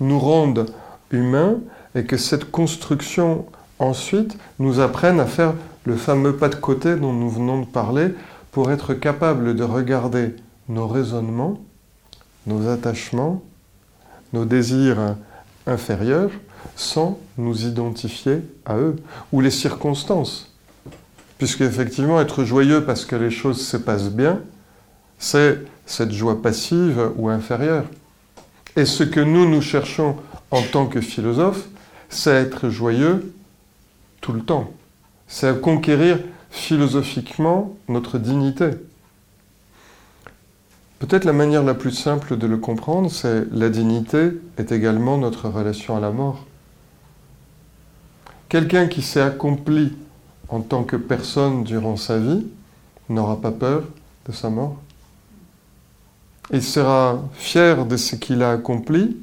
[0.00, 0.66] nous rende
[1.10, 1.56] humains
[1.94, 3.46] et que cette construction
[3.78, 5.54] ensuite nous apprennent à faire
[5.84, 8.08] le fameux pas de côté dont nous venons de parler
[8.52, 10.34] pour être capable de regarder
[10.68, 11.58] nos raisonnements,
[12.46, 13.42] nos attachements,
[14.32, 15.16] nos désirs
[15.66, 16.30] inférieurs
[16.76, 18.96] sans nous identifier à eux,
[19.32, 20.52] ou les circonstances.
[21.38, 24.40] Puisque effectivement, être joyeux parce que les choses se passent bien,
[25.18, 27.84] c'est cette joie passive ou inférieure.
[28.76, 30.16] Et ce que nous, nous cherchons
[30.50, 31.66] en tant que philosophes,
[32.10, 33.32] c'est être joyeux
[34.20, 34.70] tout le temps.
[35.26, 36.18] C'est conquérir
[36.50, 38.70] philosophiquement notre dignité.
[40.98, 45.48] Peut-être la manière la plus simple de le comprendre, c'est la dignité est également notre
[45.48, 46.44] relation à la mort.
[48.48, 49.96] Quelqu'un qui s'est accompli
[50.48, 52.46] en tant que personne durant sa vie
[53.08, 53.84] n'aura pas peur
[54.26, 54.76] de sa mort.
[56.52, 59.16] Il sera fier de ce qu'il a accompli,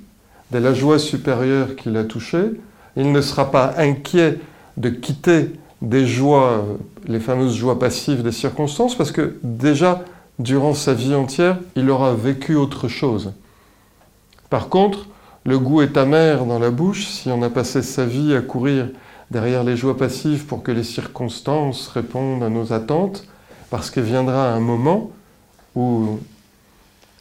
[0.51, 2.51] de la joie supérieure qu'il a touchée.
[2.95, 4.39] Il ne sera pas inquiet
[4.77, 5.51] de quitter
[5.81, 6.65] des joies,
[7.07, 10.03] les fameuses joies passives des circonstances, parce que déjà,
[10.39, 13.33] durant sa vie entière, il aura vécu autre chose.
[14.49, 15.07] Par contre,
[15.45, 18.89] le goût est amer dans la bouche si on a passé sa vie à courir
[19.31, 23.27] derrière les joies passives pour que les circonstances répondent à nos attentes,
[23.69, 25.11] parce que viendra un moment
[25.75, 26.19] où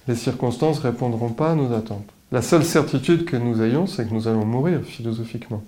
[0.09, 2.09] les circonstances ne répondront pas à nos attentes.
[2.33, 5.63] La seule certitude que nous ayons, c'est que nous allons mourir philosophiquement.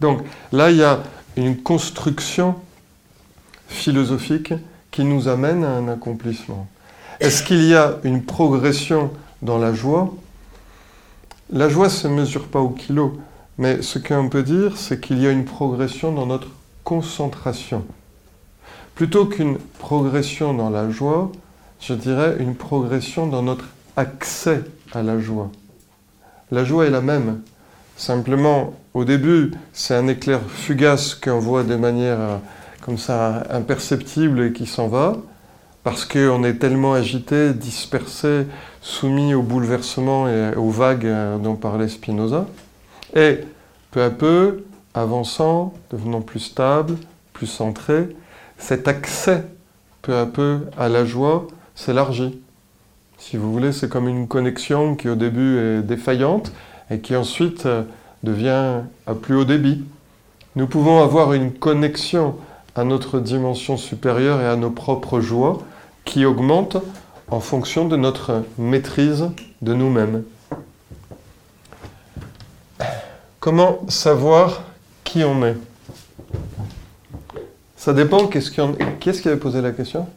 [0.00, 0.20] Donc
[0.52, 1.02] là, il y a
[1.36, 2.54] une construction
[3.68, 4.54] philosophique
[4.90, 6.66] qui nous amène à un accomplissement.
[7.20, 9.10] Est-ce qu'il y a une progression
[9.42, 10.14] dans la joie?
[11.50, 13.18] La joie ne se mesure pas au kilo,
[13.58, 16.48] mais ce qu'on peut dire, c'est qu'il y a une progression dans notre
[16.84, 17.84] concentration.
[18.94, 21.30] Plutôt qu'une progression dans la joie,
[21.80, 23.66] je dirais une progression dans notre
[23.96, 24.62] accès
[24.92, 25.50] à la joie.
[26.50, 27.40] La joie est la même.
[27.96, 32.36] Simplement, au début, c'est un éclair fugace qu'on voit de manière euh,
[32.82, 35.16] comme ça imperceptible et qui s'en va,
[35.82, 38.46] parce qu'on est tellement agité, dispersé,
[38.80, 42.46] soumis au bouleversement et aux vagues euh, dont parlait Spinoza.
[43.14, 43.40] Et
[43.90, 44.64] peu à peu,
[44.94, 46.96] avançant, devenant plus stable,
[47.32, 48.08] plus centré,
[48.58, 49.44] cet accès
[50.02, 51.46] peu à peu à la joie
[51.76, 52.40] s'élargit.
[53.18, 56.52] Si vous voulez, c'est comme une connexion qui au début est défaillante
[56.90, 57.82] et qui ensuite euh,
[58.24, 59.84] devient à plus haut débit.
[60.56, 62.36] Nous pouvons avoir une connexion
[62.74, 65.62] à notre dimension supérieure et à nos propres joies
[66.04, 66.78] qui augmentent
[67.28, 69.30] en fonction de notre maîtrise
[69.62, 70.24] de nous-mêmes.
[73.40, 74.62] Comment savoir
[75.04, 75.56] qui on est?
[77.76, 78.60] Ça dépend, qu'est-ce qui,
[79.14, 80.08] ce qui avait posé la question?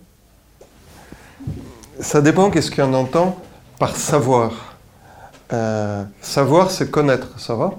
[2.00, 3.38] Ça dépend qu'est-ce qu'on entend
[3.78, 4.78] par savoir.
[5.52, 7.74] Euh, savoir, c'est connaître, ça va?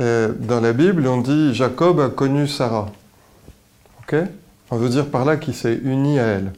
[0.00, 2.88] Euh, Dans la Bible, on dit Jacob a connu Sarah.
[4.00, 4.16] Ok?
[4.70, 6.52] On veut dire par là qu'il s'est uni à elle.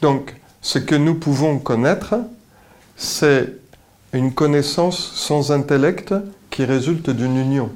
[0.00, 2.14] Donc, ce que nous pouvons connaître,
[2.96, 3.52] c'est
[4.12, 6.14] une connaissance sans intellect
[6.50, 7.70] qui résulte d'une union.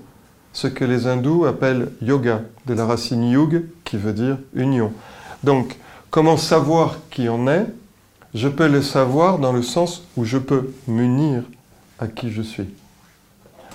[0.53, 4.93] Ce que les hindous appellent yoga, de la racine yug, qui veut dire union.
[5.43, 5.77] Donc,
[6.11, 7.67] comment savoir qui on est
[8.37, 11.43] je peux le savoir dans le sens où je peux m'unir
[11.99, 12.69] à qui je suis.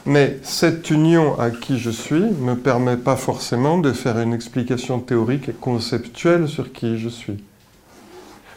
[0.05, 4.33] Mais cette union à qui je suis ne me permet pas forcément de faire une
[4.33, 7.43] explication théorique et conceptuelle sur qui je suis.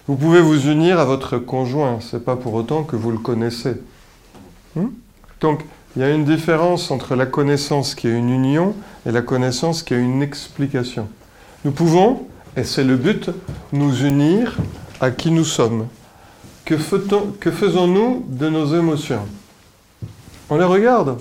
[0.07, 3.18] Vous pouvez vous unir à votre conjoint, ce n'est pas pour autant que vous le
[3.18, 3.77] connaissez.
[4.77, 4.89] Hmm?
[5.41, 5.64] Donc,
[5.97, 8.75] il y a une différence entre la connaissance qui est une union
[9.07, 11.09] et la connaissance qui est une explication.
[11.64, 13.30] Nous pouvons, et c'est le but,
[13.72, 14.57] nous unir
[15.00, 15.88] à qui nous sommes.
[16.64, 19.26] Que, faisons-nous de nos émotions?
[20.48, 21.18] On les regarde,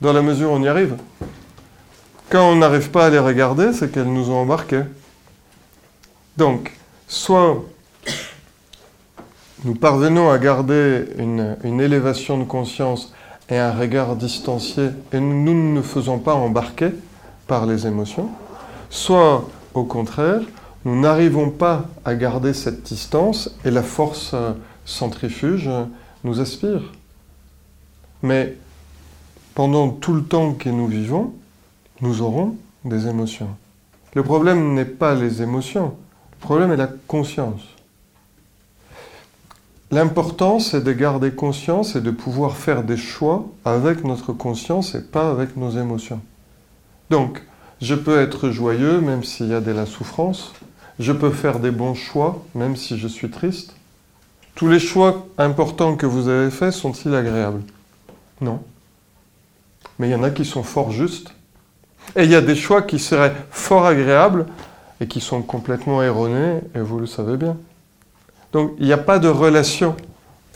[0.00, 0.96] dans la mesure où on y arrive.
[2.30, 4.82] Quand on n'arrive pas à les regarder, c'est qu'elles nous ont embarqués.
[6.36, 6.72] Donc,
[7.06, 7.62] soit
[9.64, 13.12] nous parvenons à garder une, une, élévation de conscience
[13.50, 16.92] et un regard distancié et nous ne nous faisons pas embarquer
[17.46, 18.30] par les émotions,
[18.90, 20.42] soit au contraire,
[20.84, 24.52] nous n'arrivons pas à garder cette distance et la force euh,
[24.84, 25.84] centrifuge euh,
[26.24, 26.92] nous aspire.
[28.22, 28.56] Mais
[29.54, 31.32] pendant tout le temps que nous vivons,
[32.00, 33.48] nous aurons des émotions.
[34.14, 35.94] Le problème n'est pas les émotions,
[36.32, 37.62] le problème est la conscience.
[39.92, 45.02] L'important, c'est de garder conscience et de pouvoir faire des choix avec notre conscience et
[45.02, 46.20] pas avec nos émotions.
[47.10, 47.42] Donc,
[47.80, 50.52] je peux être joyeux même s'il y a de la souffrance,
[50.98, 53.74] je peux faire des bons choix, même si je suis triste.
[54.54, 57.62] Tous les choix importants que vous avez faits sont-ils agréables?
[58.40, 58.62] Non.
[59.98, 61.32] mais il y en a qui sont fort justes.
[62.16, 64.46] Et il y a des choix qui seraient fort agréables
[65.00, 67.56] et qui sont complètement erronés, et vous le savez bien.
[68.52, 69.96] Donc il n'y a pas de relation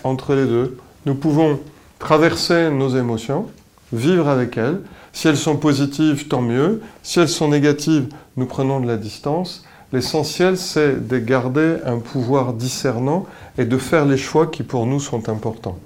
[0.02, 0.78] entre les deux.
[1.06, 1.60] Nous pouvons
[1.98, 3.46] traverser nos émotions,
[3.92, 4.80] vivre avec elles.
[5.14, 6.82] Si elles sont positives, tant mieux.
[7.02, 9.64] Si elles sont négatives, nous prenons de la distance.
[9.92, 13.24] L'essentiel, c'est de garder un pouvoir discernant
[13.56, 15.78] et de faire les choix qui pour nous sont importants.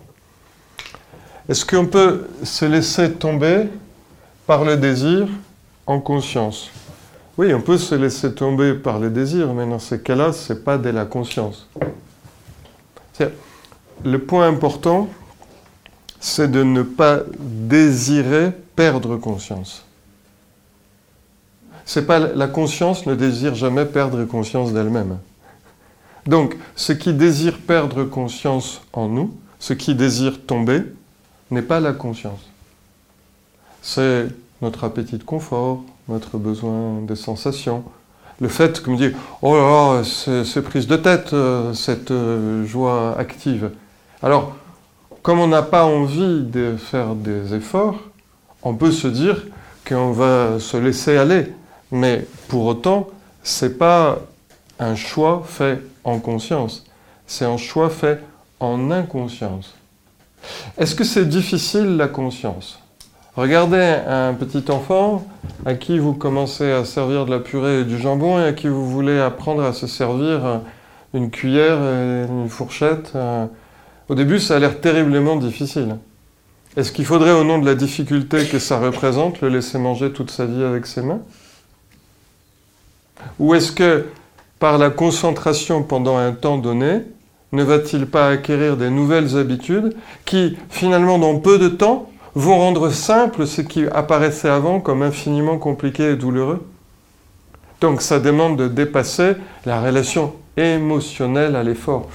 [1.47, 3.69] Est-ce qu'on peut se laisser tomber
[4.47, 5.29] par le désir
[5.87, 6.71] en conscience?
[7.37, 10.59] Oui, on peut se laisser tomber par le désir, mais dans ces cas-là, ce n'est
[10.59, 11.69] pas de la conscience.
[14.05, 15.09] Le point important,
[16.19, 19.83] c'est de ne pas désirer perdre conscience.
[21.85, 25.19] C'est pas la conscience ne désire jamais perdre conscience d'elle-même.
[26.29, 30.83] Donc, ce qui désire perdre conscience en nous, ce qui désire tomber,
[31.51, 32.39] n'est pas la conscience.
[33.83, 34.29] C'est
[34.63, 37.83] notre appétit de confort, notre besoin de sensations.
[38.41, 39.11] Le fait que me dit
[39.43, 43.73] Oh là là, c'est prise de tête, euh, cette euh, joie active.
[44.23, 44.55] Alors,
[45.23, 47.97] comme on n'a pas envie de faire des efforts,
[48.63, 49.47] on peut se dire
[49.87, 51.53] qu'on va se laisser aller.
[51.91, 53.09] Mais pour autant,
[53.43, 54.19] ce n'est pas
[54.79, 56.85] un choix fait en conscience,
[57.27, 58.21] c'est un choix fait
[58.61, 59.75] en inconscience.
[60.77, 62.79] Est-ce que c'est difficile la conscience?
[63.37, 65.25] Regardez un petit enfant
[65.65, 68.69] à qui vous commencez à servir de la purée et du jambon et à qui
[68.69, 70.61] vous voulez apprendre à se servir
[71.15, 73.13] une cuillère, et une fourchette.
[74.09, 75.97] Au début, ça a l'air terriblement difficile.
[76.77, 80.31] Est-ce qu'il faudrait, au nom de la difficulté que ça représente, le laisser manger toute
[80.31, 81.21] sa vie avec ses mains?
[83.39, 84.07] Ou est-ce que,
[84.59, 87.01] par la concentration pendant un temps donné,
[87.53, 92.91] ne va-t-il pas acquérir des nouvelles habitudes qui, finalement, dans peu de temps, vont rendre
[92.91, 96.65] simple ce qui apparaissait avant comme infiniment compliqué et douloureux?
[97.81, 102.09] Donc ça demande de dépasser la relation émotionnelle à l'effort.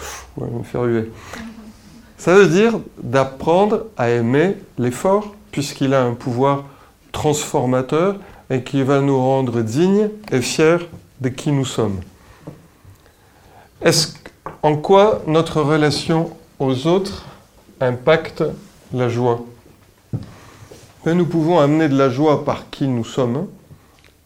[2.23, 6.63] Ça veut dire d'apprendre à aimer l'effort, puisqu'il a un pouvoir
[7.11, 8.15] transformateur
[8.49, 10.77] et qui va nous rendre dignes et fiers
[11.19, 11.99] de qui nous sommes.
[13.81, 14.13] Est-ce
[14.61, 17.25] en quoi notre relation aux autres
[17.81, 18.45] impacte
[18.93, 19.41] la joie?
[21.05, 23.47] Et Nous pouvons amener de la joie par qui nous sommes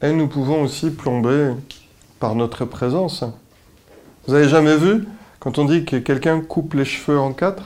[0.03, 1.53] et nous pouvons aussi plomber
[2.19, 3.23] par notre présence.
[4.27, 5.07] Vous avez jamais vu
[5.39, 7.63] quand on dit que quelqu'un coupe les cheveux en quatre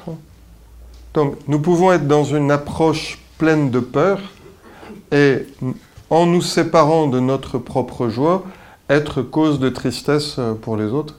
[1.13, 4.19] Donc nous pouvons être dans une approche pleine de peur
[5.11, 5.45] et
[6.09, 8.43] en nous séparant de notre propre joie,
[8.89, 11.17] être cause de tristesse pour les autres.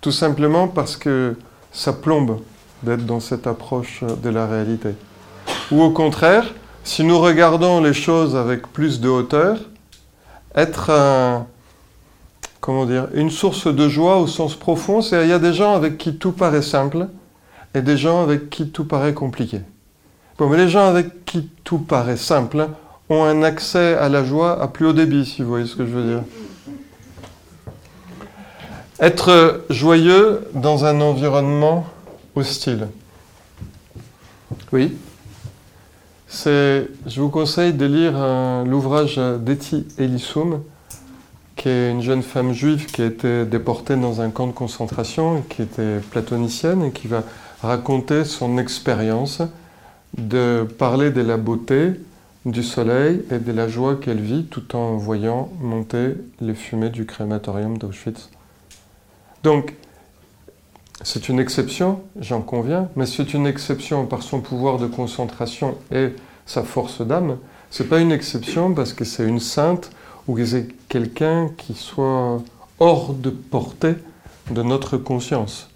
[0.00, 1.36] Tout simplement parce que
[1.72, 2.40] ça plombe
[2.82, 4.90] d'être dans cette approche de la réalité.
[5.70, 9.58] Ou au contraire, si nous regardons les choses avec plus de hauteur,
[10.54, 10.90] être
[12.60, 15.74] comment dire, une source de joie au sens profond, c'est il y a des gens
[15.74, 17.08] avec qui tout paraît simple
[17.74, 19.60] et des gens avec qui tout paraît compliqué.
[20.38, 22.68] Bon, mais les gens avec qui tout paraît simple
[23.08, 25.84] ont un accès à la joie à plus haut débit, si vous voyez ce que
[25.84, 26.22] je veux dire.
[29.00, 31.86] Être joyeux dans un environnement
[32.36, 32.88] hostile.
[34.72, 34.96] Oui.
[36.28, 38.12] C'est, je vous conseille de lire
[38.64, 40.62] l'ouvrage d'Etty Elissoum,
[41.60, 45.42] qui est une jeune femme juive qui a été déportée dans un camp de concentration,
[45.50, 47.22] qui était platonicienne et qui va
[47.60, 49.42] raconter son expérience
[50.16, 52.00] de parler de la beauté
[52.46, 57.04] du soleil et de la joie qu'elle vit tout en voyant monter les fumées du
[57.04, 58.30] crématorium d'Auschwitz.
[59.42, 59.74] Donc,
[61.02, 66.14] c'est une exception, j'en conviens, mais c'est une exception par son pouvoir de concentration et
[66.46, 67.36] sa force d'âme.
[67.70, 69.90] C'est pas une exception parce que c'est une sainte
[70.28, 72.42] ou que c'est quelqu'un qui soit
[72.78, 73.94] hors de portée
[74.50, 75.68] de notre conscience.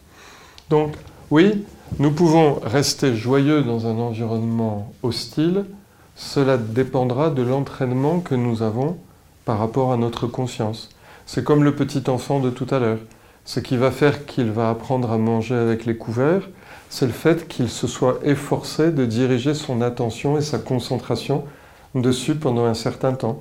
[0.71, 0.95] Donc,
[1.31, 1.65] oui,
[1.99, 5.65] nous pouvons rester joyeux dans un environnement hostile.
[6.17, 8.97] Cela dépendra de l'entraînement que nous avons
[9.45, 10.91] par rapport à notre conscience.
[11.27, 12.99] C'est comme le petit enfant de tout à l'heure.
[13.45, 16.49] Ce qui va faire qu'il va apprendre à manger avec les couverts,
[16.89, 21.45] c'est le fait qu'il se soit efforcé de diriger son attention et sa concentration
[21.95, 23.41] dessus pendant un certain temps.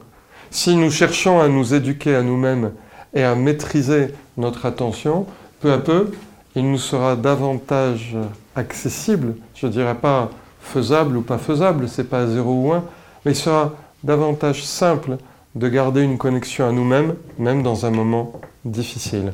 [0.54, 2.74] Si nous cherchons à nous éduquer à nous-mêmes
[3.16, 5.26] et à maîtriser notre attention,
[5.62, 6.12] peu à peu,
[6.56, 8.16] il nous sera davantage
[8.56, 10.30] accessible, je ne dirais pas
[10.62, 12.84] faisable ou pas faisable, c'est pas 0 ou 1,
[13.26, 13.74] mais il sera
[14.04, 15.18] davantage simple
[15.56, 19.34] de garder une connexion à nous-mêmes, même dans un moment difficile.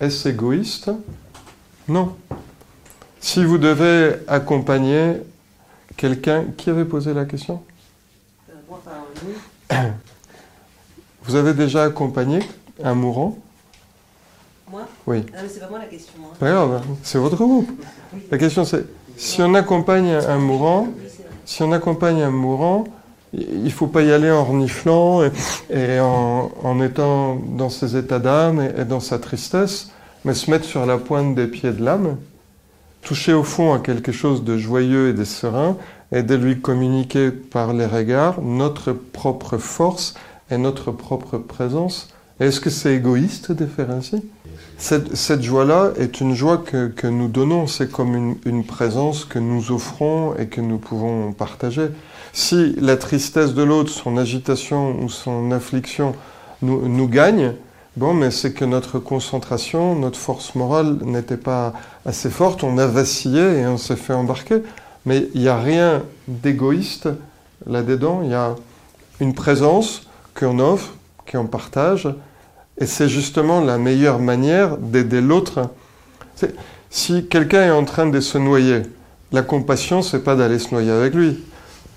[0.00, 0.90] Est-ce égoïste?
[1.88, 2.14] Non.
[3.20, 5.14] Si vous devez accompagner
[5.96, 7.62] quelqu'un qui avait posé la question?
[9.72, 9.90] Euh,
[11.30, 12.40] Vous avez déjà accompagné
[12.82, 13.38] un mourant?
[14.68, 14.80] Moi?
[15.06, 15.18] Oui.
[15.18, 16.14] Non, mais c'est pas moi la question.
[16.24, 16.34] Hein.
[16.40, 17.70] Pas grave, c'est votre groupe.
[18.12, 18.18] Oui.
[18.32, 18.84] La question c'est,
[19.16, 20.88] si on accompagne un mourant,
[21.44, 22.82] si on accompagne un mourant,
[23.32, 25.30] il ne faut pas y aller en reniflant et,
[25.72, 29.92] et en, en étant dans ses états d'âme et, et dans sa tristesse,
[30.24, 32.16] mais se mettre sur la pointe des pieds de l'âme,
[33.02, 35.76] toucher au fond à quelque chose de joyeux et de serein,
[36.10, 40.14] et de lui communiquer par les regards notre propre force
[40.50, 42.08] et notre propre présence.
[42.40, 44.22] Est-ce que c'est égoïste de faire ainsi?
[44.78, 50.34] Cette, joie-là est une joie que, nous donnons, c'est comme une, présence que nous offrons
[50.36, 51.88] et que nous pouvons partager.
[52.32, 56.14] Si la tristesse de l'autre, son agitation ou son affliction
[56.62, 57.52] nous gagne,
[57.98, 61.74] bon, mais c'est que notre concentration, notre force morale n'était pas
[62.06, 64.62] assez forte, on a vacillé et on s'est fait embarquer.
[65.04, 67.08] Mais il n'y a rien d'égoïste
[67.66, 68.54] là-dedans, il y a
[69.20, 70.09] une présence
[70.40, 70.94] qu'on offre,
[71.30, 72.08] qu'on partage,
[72.78, 75.68] et c'est justement la meilleure manière d'aider l'autre.
[76.88, 78.82] Si quelqu'un est en train de se noyer,
[79.32, 81.38] la compassion, c'est pas d'aller se noyer avec lui,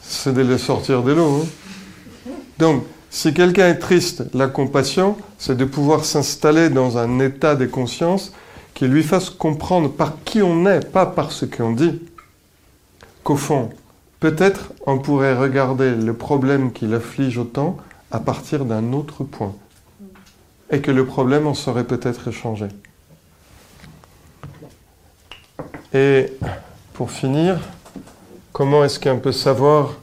[0.02, 1.42] c'est de le sortir de l'eau.
[1.42, 2.30] hein.
[2.60, 7.66] Donc, si quelqu'un est triste, la compassion, c'est de pouvoir s'installer dans un état de
[7.66, 8.34] conscience
[8.74, 12.02] qui lui fasse comprendre par qui on est, pas par ce qu'on dit,
[13.24, 13.70] qu'au fond,
[14.20, 17.78] peut-être on pourrait regarder le problème qui l'afflige autant
[18.14, 19.56] à partir d'un autre point
[20.70, 22.68] et que le problème en serait peut-être échangé.
[25.94, 26.32] Et
[26.94, 27.60] pour finir,
[28.52, 29.96] comment est-ce qu'on peut savoir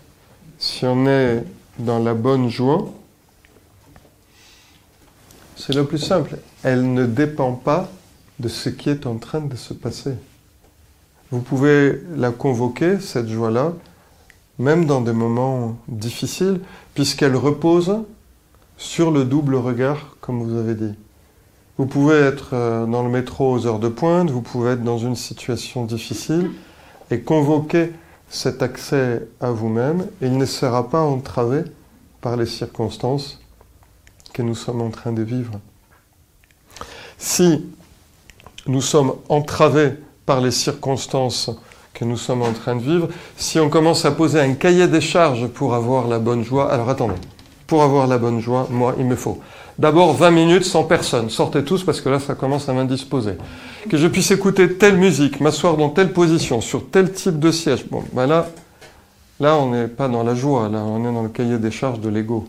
[0.58, 1.44] si on est
[1.78, 2.92] dans la bonne joie?
[5.56, 6.36] C'est le plus simple.
[6.64, 7.88] Elle ne dépend pas
[8.40, 10.14] de ce qui est en train de se passer.
[11.30, 13.72] Vous pouvez la convoquer, cette joie-là,
[14.58, 16.60] même dans des moments difficiles,
[17.00, 18.02] puisqu'elle repose
[18.76, 20.92] sur le double regard, comme vous avez dit.
[21.78, 24.98] Vous pouvez être euh, dans le métro aux heures de pointe, vous pouvez être dans
[24.98, 26.50] une situation difficile
[27.10, 27.94] et convoquer
[28.28, 30.08] cet accès à vous-même.
[30.20, 31.62] Il ne sera pas entravé
[32.20, 33.40] par les circonstances
[34.34, 35.58] que nous sommes en train de vivre.
[37.16, 37.64] Si
[38.66, 39.94] nous sommes entravés
[40.26, 41.50] par les circonstances
[41.94, 45.00] que nous sommes en train de vivre, si on commence à poser un cahier des
[45.00, 47.14] charges pour avoir la bonne joie, alors attendez,
[47.66, 49.40] pour avoir la bonne joie, moi, il me faut
[49.80, 51.30] d'abord 20 minutes sans personne.
[51.30, 53.34] Sortez tous parce que là, ça commence à m'indisposer.
[53.88, 57.86] Que je puisse écouter telle musique, m'asseoir dans telle position, sur tel type de siège.
[57.90, 58.46] Bon, ben là,
[59.40, 62.00] là, on n'est pas dans la joie, là, on est dans le cahier des charges
[62.00, 62.48] de l'ego.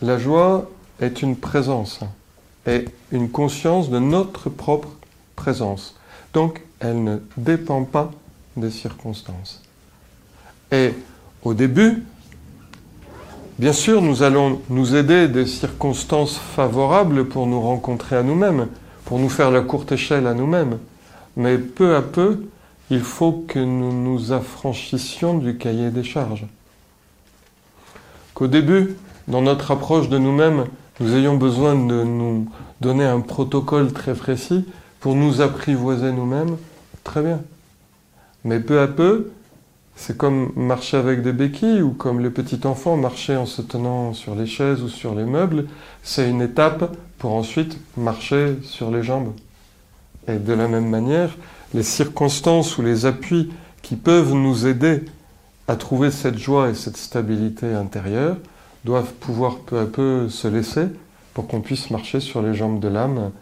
[0.00, 0.70] La joie
[1.00, 2.00] est une présence
[2.66, 4.88] et une conscience de notre propre
[5.34, 5.96] présence.
[6.32, 8.10] Donc, elle ne dépend pas
[8.56, 9.62] des circonstances.
[10.72, 10.94] Et
[11.42, 12.04] au début,
[13.60, 18.68] Bien sûr, nous allons nous aider des circonstances favorables pour nous rencontrer à nous-mêmes,
[19.04, 20.78] pour nous faire la courte échelle à nous-mêmes.
[21.36, 22.46] Mais peu à peu,
[22.88, 26.46] il faut que nous nous affranchissions du cahier des charges.
[28.32, 28.96] Qu'au début,
[29.28, 30.64] dans notre approche de nous-mêmes,
[30.98, 32.48] nous ayons besoin de nous
[32.80, 34.64] donner un protocole très précis
[35.00, 36.56] pour nous apprivoiser nous-mêmes,
[37.10, 37.40] très bien.
[38.44, 39.32] Mais peu à peu,
[39.96, 44.14] c'est comme marcher avec des béquilles ou comme le petit enfant marcher en se tenant
[44.14, 45.66] sur les chaises ou sur les meubles.
[46.04, 49.32] C'est une étape pour ensuite marcher sur les jambes.
[50.28, 51.36] Et de la même manière,
[51.74, 53.50] les circonstances ou les appuis
[53.82, 55.04] qui peuvent nous aider
[55.66, 58.36] à trouver cette joie et cette stabilité intérieure
[58.84, 60.86] doivent pouvoir peu à peu se laisser
[61.34, 63.32] pour qu'on puisse marcher sur les jambes de l'âme,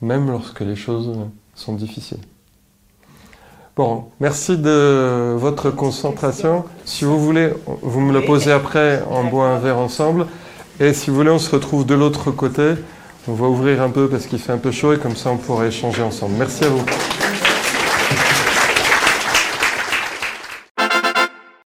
[0.00, 1.14] même lorsque les choses
[1.54, 2.24] sont difficiles.
[3.78, 6.64] Bon, merci de votre concentration.
[6.84, 7.50] Si vous voulez,
[7.82, 10.26] vous me le posez après, on boit un verre ensemble.
[10.80, 12.72] Et si vous voulez, on se retrouve de l'autre côté.
[13.28, 15.36] On va ouvrir un peu parce qu'il fait un peu chaud et comme ça on
[15.36, 16.34] pourra échanger ensemble.
[16.36, 16.84] Merci à vous.